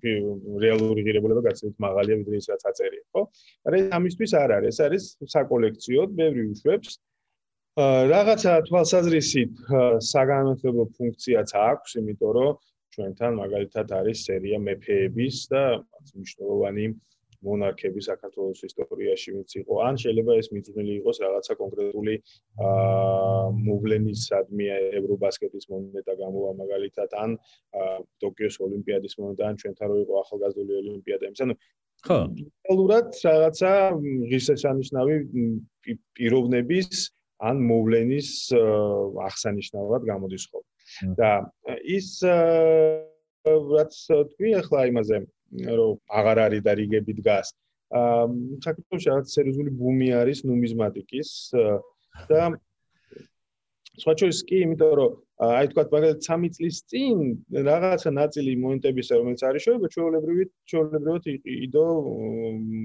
[0.64, 3.22] რეალური ღირებულება გაცილებით მაღალია ვიდრე ის რაც აწერია, ხო?
[3.64, 6.90] მაგრამ ამისთვის არ არის, ეს არის საკოლექციო, ბევრი უშვებს.
[8.14, 9.52] რაღაცა თვალსაზრისით
[10.08, 12.52] საგანმანათლებლო ფუნქციაც აქვს, იმიტომ რომ
[12.94, 15.62] ჩვენთან მაგალითად არის სერია მეფეების და
[16.14, 16.84] მნიშვნელოვანი
[17.44, 19.74] მონარქები საქართველოს ისტორიაში ვინც იყო.
[19.88, 22.14] ან შეიძლება ეს მიძღვნილი იყოს რაღაცა კონკრეტული
[22.68, 24.66] აა მოვლენისადმი
[25.00, 27.30] ევრობასკეტის მონეტა გამოვა მაგალითად ან
[28.24, 31.24] ტოკიოს ოლიმპიადის მონეტა ან ჩვენთან რო იყო ახალგაზრდული ოლიმპიადა.
[31.30, 31.54] იმის ანუ
[32.04, 32.18] ხო.
[32.68, 33.70] რეალურად რაღაცა
[34.30, 35.14] ღირსშესანიშნავი
[36.16, 36.88] პიროვნების
[37.44, 38.28] ან მოვლენის
[39.28, 40.70] აღსანიშნავად გამოდის ხოლმე.
[41.18, 41.30] და
[41.84, 42.08] ის
[43.44, 43.94] რაც
[44.32, 45.16] თქვი ახლა იმაზე
[45.54, 47.54] რომ აღარ არის და რიგები დგას.
[47.94, 48.26] აა
[48.66, 51.28] საქართველოს რაღაც სერიოზული ბუმი არის ნუმიზმატიკის
[52.30, 52.40] და
[54.02, 57.18] სხვა შორის კი, იმიტომ რომ აი თქვა მაგალითად 3 წლის წინ
[57.68, 61.86] რაღაცა ნაწილი მონეტების რომელიც არის შეიძლება ჩვეულებრივი ჩვეულებრივად იყიდო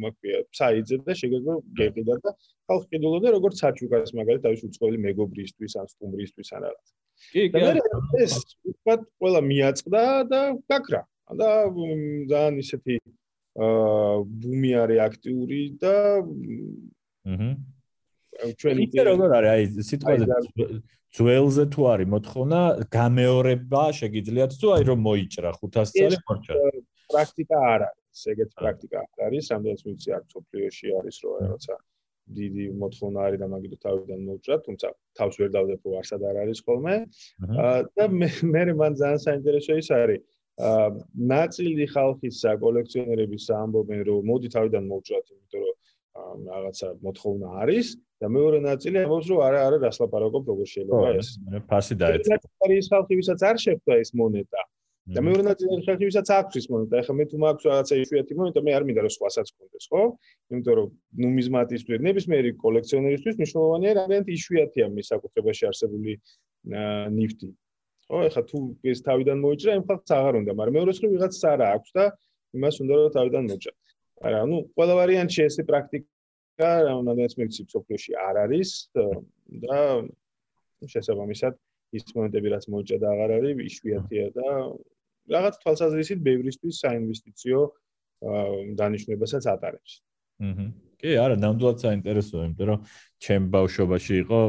[0.06, 2.34] მაგია საიძე და შეგეძლო გეყიდა და
[2.70, 6.88] ხალხი ყიდულობდა როგორც საჩუქარს მაგალითად თავის უცხოელი მეგობრისთვის ან სტუმრისთვის ან რაღაც.
[7.34, 7.62] კი, კი.
[8.26, 8.34] ეს
[8.66, 10.04] თქვა ყველა მიაწყდა
[10.34, 10.42] და
[10.74, 11.02] გაქრა.
[11.38, 11.50] და
[12.30, 12.96] ძალიან ისეთი
[13.60, 15.96] აა ბუმი არის აქტიური და
[17.30, 17.50] აჰა
[18.60, 19.50] ჩვენი ის როგორ არის?
[19.54, 20.26] აი სიტყვაზე
[21.18, 22.60] ძველზე თუ არის მოთხოვნა
[22.96, 26.54] გამეორება შეგიძლიათ თუ აი რომ მოიჭრა 500 წელი მორჩა
[27.10, 28.20] პრაქტიკა არ არის.
[28.34, 29.46] ეგეთ პრაქტიკა არ არის.
[29.54, 31.76] რამდენიც ვიცი აქ სოფლიოში არის რომ როცა
[32.30, 34.88] დიდი მოთხოვნა არის და მაგით თავიდან მოუჭრა თუმცა
[35.18, 36.96] თავს ვერ დავდებ რომ არსად არ არის ხოლმე.
[37.98, 40.22] და მე მე მან ძალიან საინტერესო ის არის
[40.60, 45.78] ნაწილი ხალხის კოლექციონერების ამბობენ რომ მოდი თავიდან მოვჭრათ იმიტომ რომ
[46.52, 47.88] რაღაცა მოთხოვნა არის
[48.20, 51.30] და მეორე ნაწილი ამბობს რომ არა არა რას ლაპარაკობ როგორ შეიძლება ეს
[51.70, 52.36] ფასი დაეცა
[52.68, 54.62] არის ხალხი ვისაც არ შეხვდა ეს მონეტა
[55.16, 58.60] და მეორე ნაწილი ხალხი ვისაც აქვს ეს მონეტა ეხლა მე თუ მაქვს რაღაცა იშვიათი მონეტა
[58.68, 60.02] მე არ მინდა რომ სხვასაც კონდეს ხო
[60.52, 60.90] იმიტომ რომ
[61.24, 66.14] ნუმიზმატისტვის ნებისმიერი კოლექციონერისთვის მნიშვნელოვანია რაღაც იშვიათია მის საკუთრებაში არსებული
[67.16, 67.50] ნიფტი
[68.10, 71.66] ხო ეხლა თუ ეს თავიდან მოიჭრა იმ ხალხს აღარ უნდა მაგრამ მეორე მხრივ ვიღაცას არა
[71.78, 72.06] აქვს და
[72.58, 73.74] იმას უნდა რომ თავიდან მოჭრა.
[74.26, 78.70] არა ნუ ყველა ვარიანტში ესე პრაქტიკა რამდენიც მეცი სოფლიოში არ არის
[79.64, 79.78] და
[80.94, 81.54] შესაბამისად
[81.98, 84.48] ის მომენტები რაც მოიჭრა და აღარ არის იშვიათია და
[85.36, 87.60] რაღაც თვალსაზრისით ბევრისთვის საინვესტიციო
[88.80, 89.92] დანიშნულებასაც ატარებს.
[90.50, 90.66] აჰა
[91.00, 92.84] კი არა ნამდვილად საინტერესოა იმიტომ რომ
[93.24, 94.40] ჩემ ბავშვობაში იყო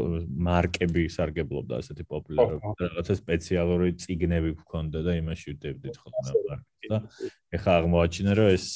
[0.48, 6.60] მარკები სარგებლობდა ასეთი პოპულარობა რაღაცა სპეციალური ციგნები გქონდა და იმაში ვდებდით ხოლმე
[6.90, 6.98] და
[7.54, 8.66] ეხა აღმოაჩინე რომ ეს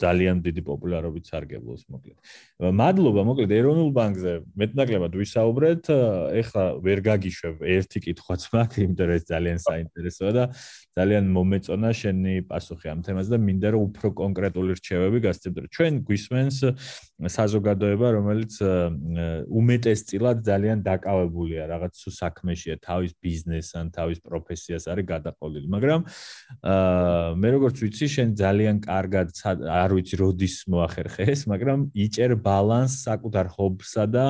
[0.00, 2.16] ძალიან დიდი პოპულარობით სარგებლობს მოკლედ.
[2.80, 5.82] მადლობა მოკლედ ეროვნულ ბანკზე მეტნაკლებად ვისაუბრეთ.
[6.40, 10.44] ეხა ვერ გაგიშვებ ერთი კითხვაც მაქვს, იმიტომ რომ ეს ძალიან საინტერესოა და
[10.98, 15.68] ძალიან მომეწონა შენი პასუხი ამ თემაზე და მინდა რომ უფრო კონკრეტული რჩევები გასცემდე.
[15.74, 16.56] ჩვენ გვისმენს
[17.14, 18.58] საზოგადოება, რომელიც
[19.46, 21.62] უმეტესწილად ძალიან დაკავებულია.
[21.70, 26.00] რაღაც სუ საქმეშია, თავის ბიზნესთან, თავის პროფესიას არის გადაყოლილი, მაგრამ
[26.66, 33.06] აა მე როგორც ვიცი, შენ ძალიან კარგად არ ვიცი როდის მოახერხე ეს, მაგრამ იჭერ ბალანს
[33.06, 34.26] საკუთარ ჰობსა და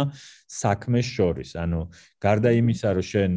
[0.49, 1.57] საქმეს შორის.
[1.57, 1.81] ანუ
[2.21, 3.33] გარდა იმისა, რომ შენ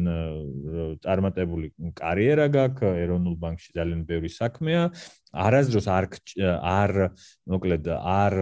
[1.04, 1.66] წარმატებული
[1.96, 4.82] კარიერა გაქვს, ეროვნულ ბანკში ძალიან ბევრი საქმეა,
[5.28, 6.04] არასდროს არ
[6.64, 6.92] არ
[7.52, 8.34] მოკლედ არ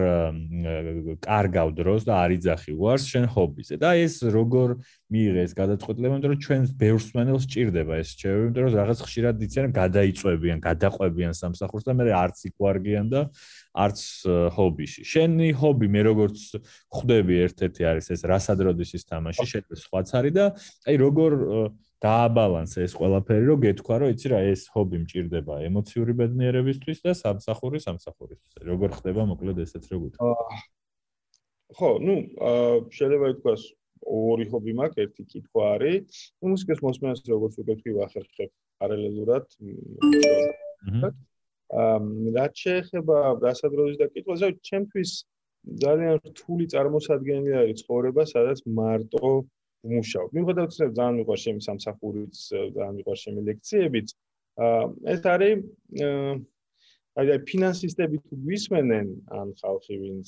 [1.19, 3.75] კარგავ დროს და არ იძახი უარს შენ ჰობიზე.
[3.75, 4.79] და ეს როგორ
[5.11, 9.35] მიიღე ეს გადაწყვეტილება, იმიტომ რომ ჩვენს ბევრს მენელს ჭირდება ეს ჩემი, იმიტომ რომ რაღაც ხშირად
[9.47, 13.21] იციან გადაიწვევიან, გადაყვებიან სამსახურს და მე არც იქ ვარგიან და
[13.77, 13.99] არც
[14.57, 15.01] ჰობიში.
[15.05, 16.37] შენი ჰობი მე როგორც
[16.93, 20.45] ხვდები ერთ-ერთი არის ეს რასადროდის ის თამაში, შეიძლება სხვაც არის და
[20.89, 21.31] აი როგორ
[21.97, 27.81] დააბალანსე ეს ყველაფერი, რომ გეთქვა, რომ იცი რა, ეს ჰობი მჭirdება ემოციური ბედნიერებისთვის და სამსახური
[27.81, 28.61] სამსახურისთვის.
[28.69, 30.33] როგორ ხდება მოკლედ ესეც როგ უთქვა?
[31.73, 32.15] ხო, ну,
[32.93, 33.61] შეიძლება ითქვას
[34.05, 36.05] ორი ჰობი მაქვს, ერთი კითხვა არის.
[36.45, 39.45] მუსიკის მოსმენას როგორც უკეთვი ვახერხებ პარალელურად.
[41.71, 45.11] რაც შეეხება რასადროის და კითხვას, რა ჩემთვის
[45.83, 49.31] ძალიან რთული წარმოსადგენელი არის ცხოვრება, სადაც მარტო
[49.83, 50.27] ვმუშაობ.
[50.35, 52.35] მიუხედავად იმისა, რომ ძალიან მიყვარს ჩემი სამსახურიც,
[52.75, 54.07] ძალიან მიყვარს ჩემი ლექციებიც,
[55.13, 55.53] ეს არის
[57.17, 59.07] აი აი ფინანსისტები თუ გვისმენენ
[59.39, 60.27] ან ხალხი ვინც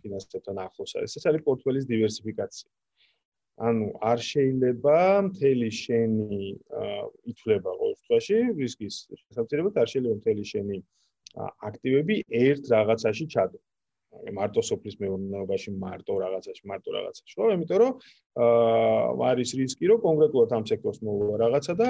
[0.00, 2.68] ფინანსებთან ახლოს არის, ეს არის პორტფელის დივერსიფიკაცია.
[3.62, 4.96] ანუ არ შეიძლება
[5.28, 6.38] მთელი შენი
[7.30, 10.78] ითვლება ყოველ შემთხვევაში რისკის შესაძლებლად არ შეიძლება მთელი შენი
[11.68, 13.58] აქტივები ერთ რაღაცაში ჩადო.
[14.12, 17.46] მარტო სოფლის მეურნეობაში მარტო რაღაცაში მარტო რაღაცაში ხო?
[17.56, 17.92] იმიტომ რომ
[19.30, 21.88] არის რისკი რომ კონკრეტულად ამ სექტორს მოვა რაღაცა და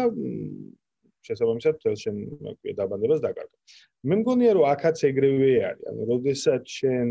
[1.26, 2.14] შესაბამისად თელ შენ
[2.46, 3.56] მაგვია დაბანდებას დაკარგო
[4.06, 5.84] მე მგონია რომ აქაც ეგრევე არის.
[5.90, 7.06] ანუ როდესაც შენ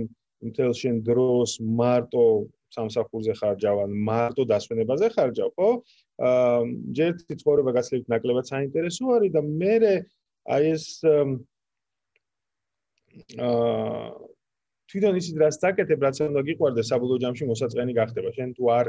[0.55, 2.25] თელ შენ დროს მარტო
[2.75, 5.69] სამსახურზე ხარჯავან მარტო დასვენებაზე ხარჯავ ხო
[6.31, 6.65] აა
[6.97, 9.75] ჯერტი ცხოვრება გასლებით ნაკლებად საინტერესო არის და მე
[10.55, 10.85] აი ეს
[13.47, 14.31] აა
[14.91, 18.29] თვითონ ისიც რაც დაკეთებ, რაც უნდა გიყვარდეს საბოლოო ჯამში მოსაწყენი გახდება.
[18.35, 18.87] შენ თუ არ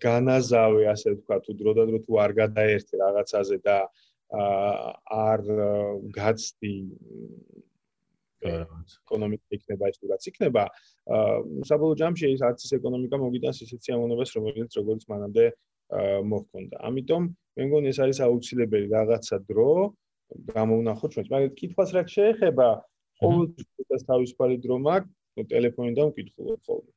[0.00, 3.76] განაზავე, ასე ვთქვა, თუ დრო და დრო თუ არ გადაერთე რაღაცაზე და
[5.20, 5.40] არ
[6.16, 6.74] გაცდი
[8.40, 10.64] ეკონომიკა იქნება ის რაც იქნება,
[11.70, 15.44] საბოლოო ჯამში ის არც ის ეკონომიკა მოგიტანს ისეთ სიამოვნებას, რომელიც როგორც მანამდე
[16.30, 16.76] მოხონდა.
[16.86, 17.22] ამიტომ
[17.56, 19.70] მე მგონი ეს არის აუცილებელი რაღაცა დრო
[20.54, 21.28] გამოვნახოთ ჩვენს.
[21.34, 22.68] მაგრამ კითხვას რა შეეხება,
[23.20, 25.10] ყოველთვის თავისუფალი დრო მაქვს,
[25.50, 26.92] ტელეფონიდან ვკითხულობ ხოლმე.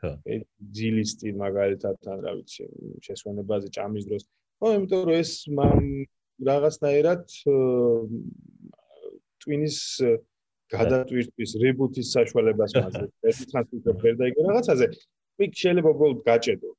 [0.00, 0.10] ხო.
[0.28, 0.42] ეს
[0.76, 2.64] ძილის წინ მაგალითად ან რა ვიცი,
[3.06, 4.22] შესვენებაზე ჭამის დროს.
[4.60, 5.32] ხო, იმიტომ რომ ეს
[6.36, 7.22] რაღაცნაირად
[9.40, 9.78] ტვინის
[10.74, 13.12] გადატვირთვის რებუთის საშუალებას მაძლევს.
[13.30, 14.86] ეს ტრანსპორტერ ფერდაიგე რაღაცაზე.
[15.46, 16.70] იქ შეიძლება უბრალოდ გაჭედო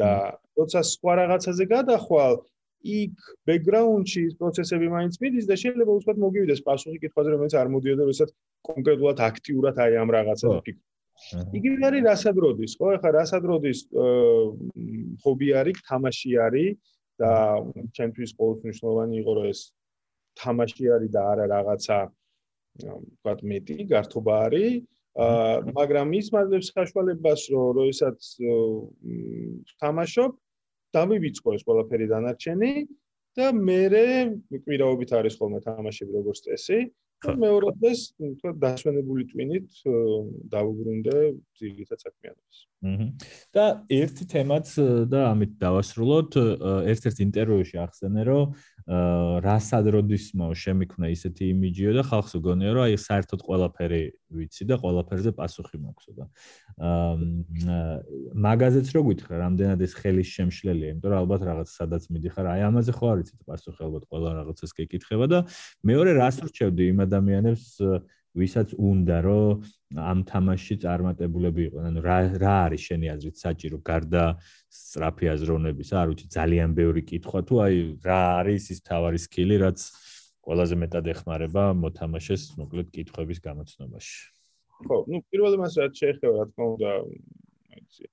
[0.00, 0.10] და
[0.58, 2.34] როცა სხვა რაღაცაზე გადახვალ,
[2.80, 3.16] იქ
[3.48, 8.30] ბექგრაუნდში ის პროცესები მაინც მიდის და შეიძლება უცბად მოგივიდეს პასუხი კითხვაზე რომელიც არ მოდიოდა როდესაც
[8.68, 10.86] კონკრეტულად აქტიურად აი ამ რაღაცაზე ფიქრობ.
[11.52, 12.86] იგივე არის რასადროდის, ხო?
[12.96, 13.78] ეხლა რასადროდის
[15.20, 16.72] ჰობი არის, თამაში არის
[17.20, 17.32] და
[17.96, 19.60] ჩემთვის ყოველთვის მნიშვნელოვანი იყო რომ ეს
[20.40, 21.96] თამაში არის და არა რაღაცა
[22.78, 24.80] ვთქვათ მეტი, გართობა არის.
[25.20, 28.18] აა მაგრამ ის მაძლევს საშუალებას რომ როდესაც
[29.82, 30.30] თამაშობ,
[30.94, 32.72] დავივიწყო ეს ყველაფერი დანარჩენი
[33.38, 33.82] და მე
[34.64, 36.78] კვირაობით არის ხოლმე თამაშები როგორც წესი.
[37.20, 39.68] და მეორე დღეს თქვა დასვენებული ტვინით
[40.52, 41.16] დავუბრუნდე
[41.60, 42.56] ძირითად საქმიანობას.
[42.80, 43.06] აჰა.
[43.52, 44.68] და ერთი თემაც
[45.12, 46.32] და ამით დავასრულოთ,
[46.92, 48.44] ერთ-ერთ ინტერვიუში ახსენე, რომ
[48.88, 54.02] რასად როდისმო შემიქმნა ისეთი იმიჯიო და ხალხს უგონია რომ აი საერთოდ ყველაფერი
[54.40, 56.24] ვიცი და ყველაფერზე პასუხი მაქვს და
[56.80, 57.78] აა
[58.46, 62.92] მაგაზეც რო გითხრა რამდენად ეს ხელის შემშლელია იმიტომ რომ ალბათ რაღაც სადაც მიდიხარ აი ამაზე
[62.96, 65.38] ხო არ იცით პასუხი ალბათ ყველა რაღაცას გეკითხება და
[65.84, 67.64] მეორე რას რჩევდი იმ ადამიანებს
[68.38, 69.62] ვისაც უნდა რომ
[69.98, 71.86] ამ თამაშში წარმატებულები იყვნენ.
[71.90, 74.24] ანუ რა რა არის შენი აზრით საჭირო გარდა
[74.70, 75.90] სწრაფი აზროვნების?
[75.98, 77.74] არ ვიცი, ძალიან ბევრი კითხვა თუ აი
[78.06, 79.78] რა არის ის თავარი სკილი, რაც
[80.46, 84.14] ყველაზე მეტად ეხმარება მოთამაშეს მოკლედ კითხების გამოცნობაში.
[84.86, 86.90] ხო, ну, პირველი მას რაც შეეხება, რა თქმა უნდა,
[87.74, 88.04] აიცი.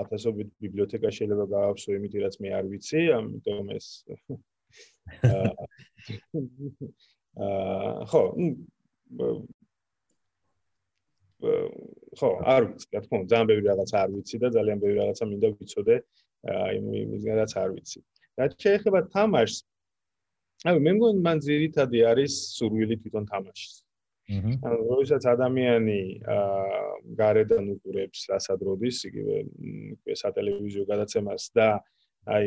[0.00, 3.86] ათასობით ბიბლიოთეკა შეიძლება გააქვსო იმით, რაც მე არ ვიცი, ამიტომ ეს
[7.36, 8.22] აა ხო,
[12.18, 15.24] ხო, არ ვიცი, რა თქმა უნდა, ძალიან ბევრი რაღაცა არ ვიცი და ძალიან ბევრი რაღაცა
[15.32, 15.96] მინდა ვიცოდე,
[16.42, 17.98] აი იმისგან რაც არ ვიცი.
[18.38, 19.58] რა შეიძლება თამაშს?
[20.62, 23.74] აი მე მგონი მან ძირითადი არის სურვილი თვითონ თამაშის.
[24.30, 24.50] აჰა.
[24.62, 29.36] ანუ როდესაც ადამიანი აა გარედან უყურებს რასად როდის იგივე
[30.22, 31.68] სატელევიზიო გადაცემას და
[32.30, 32.44] აი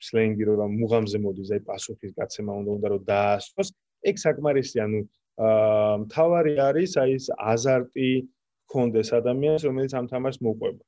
[0.00, 3.68] სლენგი რომ მუღამზე მოდის, აი პასუხის გაცემა უნდა უნდა რომ დაასწოს,
[4.08, 5.00] ეგ საკმარისია, ანუ
[5.40, 8.10] მთავარი არის აი ეს აზარტი
[8.68, 10.82] კონდეს ადამიანს რომელიც ამ თამაშს მოყვება.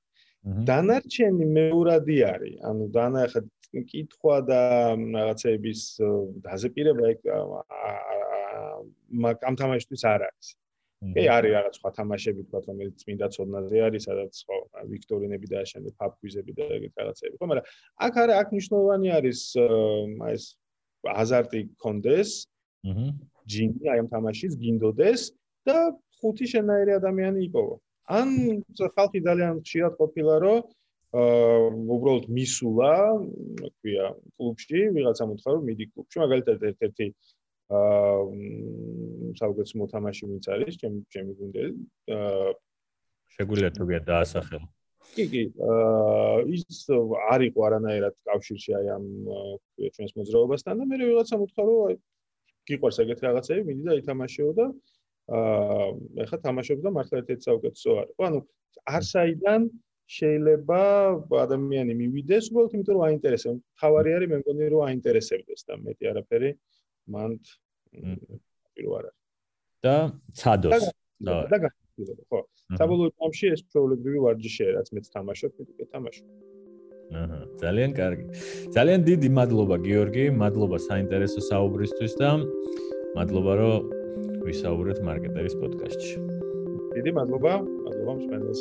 [0.69, 2.57] დანარჩენი მეურადი არის.
[2.69, 3.41] ანუ დანა ხა
[3.91, 4.63] კითხვა და
[5.17, 5.81] რაღაცების
[6.45, 7.21] დაზეპირება ეგ
[9.49, 10.49] ამ თამაშისთვის არ არის.
[11.03, 14.57] კი არის რაღაც სხვა თამაშები თქვა რომელიც წმინდა ცოდნაზე არის სადაც ხო
[14.93, 17.67] ვიქტორინები და შენ ფაპკვიზები და ეგეთ რაღაცები ხო მაგრამ
[18.07, 20.45] აქ არის აქ მნიშვნელოვანი არის აი ეს
[21.23, 22.31] აზარტი კონდეს
[22.83, 23.07] აჰა
[23.53, 25.23] ჯინი აი ამ თამაშის გინდოდეს
[25.67, 25.77] და
[26.19, 27.77] ხუთი შენაერი ადამიანი იპოვა.
[28.19, 28.29] ან
[28.97, 30.59] ხალხი ძალიან ხშირად ყოფილა, რომ
[31.13, 32.93] აა უბრალოდ მისულა,
[33.63, 34.07] თქვია,
[34.37, 37.07] კლუბში, ვიღაცა მოთხა რომ მიდი კლუბში, მაგალითად ერთ-ერთი
[37.79, 38.21] აა
[39.39, 41.75] საუბრობს მოთამაში ვინც არის, ჩემი ჩემი გუნდელი.
[42.17, 42.49] აა
[43.35, 44.67] შეგვიძლია თუ გია დაასახელო.
[45.13, 46.65] კი, კი, აა ის
[47.35, 49.05] არისო არანაირად კავშირში აი ამ
[49.95, 51.97] ჩვენს მოძრაობასთან და მე ვიღაცა მოთხა რომ აი
[52.69, 54.67] გიყვარს ეგეთ რაღაცები, მიდი და ითამაშეო და
[55.33, 55.87] აა
[56.25, 58.15] ეხა თამაშობს და მართლა ერთ-ერთი საუკეთესო არის.
[58.27, 58.39] ანუ
[58.97, 59.61] არსაიდან
[60.13, 60.81] შეიძლება
[61.47, 63.61] ადამიანი მივიდეს, უბრალოდ იმიტომ რომ აინტერესებს.
[63.81, 66.51] თავარი არის მე მგონი რომ აინტერესებდეს და მეტი არაფერი
[67.15, 67.31] მან
[68.75, 69.13] პირველ არა.
[69.83, 69.95] და
[70.39, 70.85] ცადოს.
[71.23, 71.59] და და
[72.31, 72.41] ხო.
[72.79, 76.52] საბოლოო ჯამში ეს პრობლემები ვარჯიშია, რაც მეც თამაშობ, მე თამაშობ.
[77.21, 78.25] აჰა, ძალიან კარგი.
[78.75, 82.31] ძალიან დიდი მადლობა გიორგი, მადლობა საინტერესო საუბრისთვის და
[83.17, 83.81] მადლობა რომ
[84.47, 86.17] ვისაუბრეთ მარკეტერის პოდკასტში.
[86.97, 87.53] დიდი მადლობა,
[87.85, 88.61] მადლობა მსმენელს.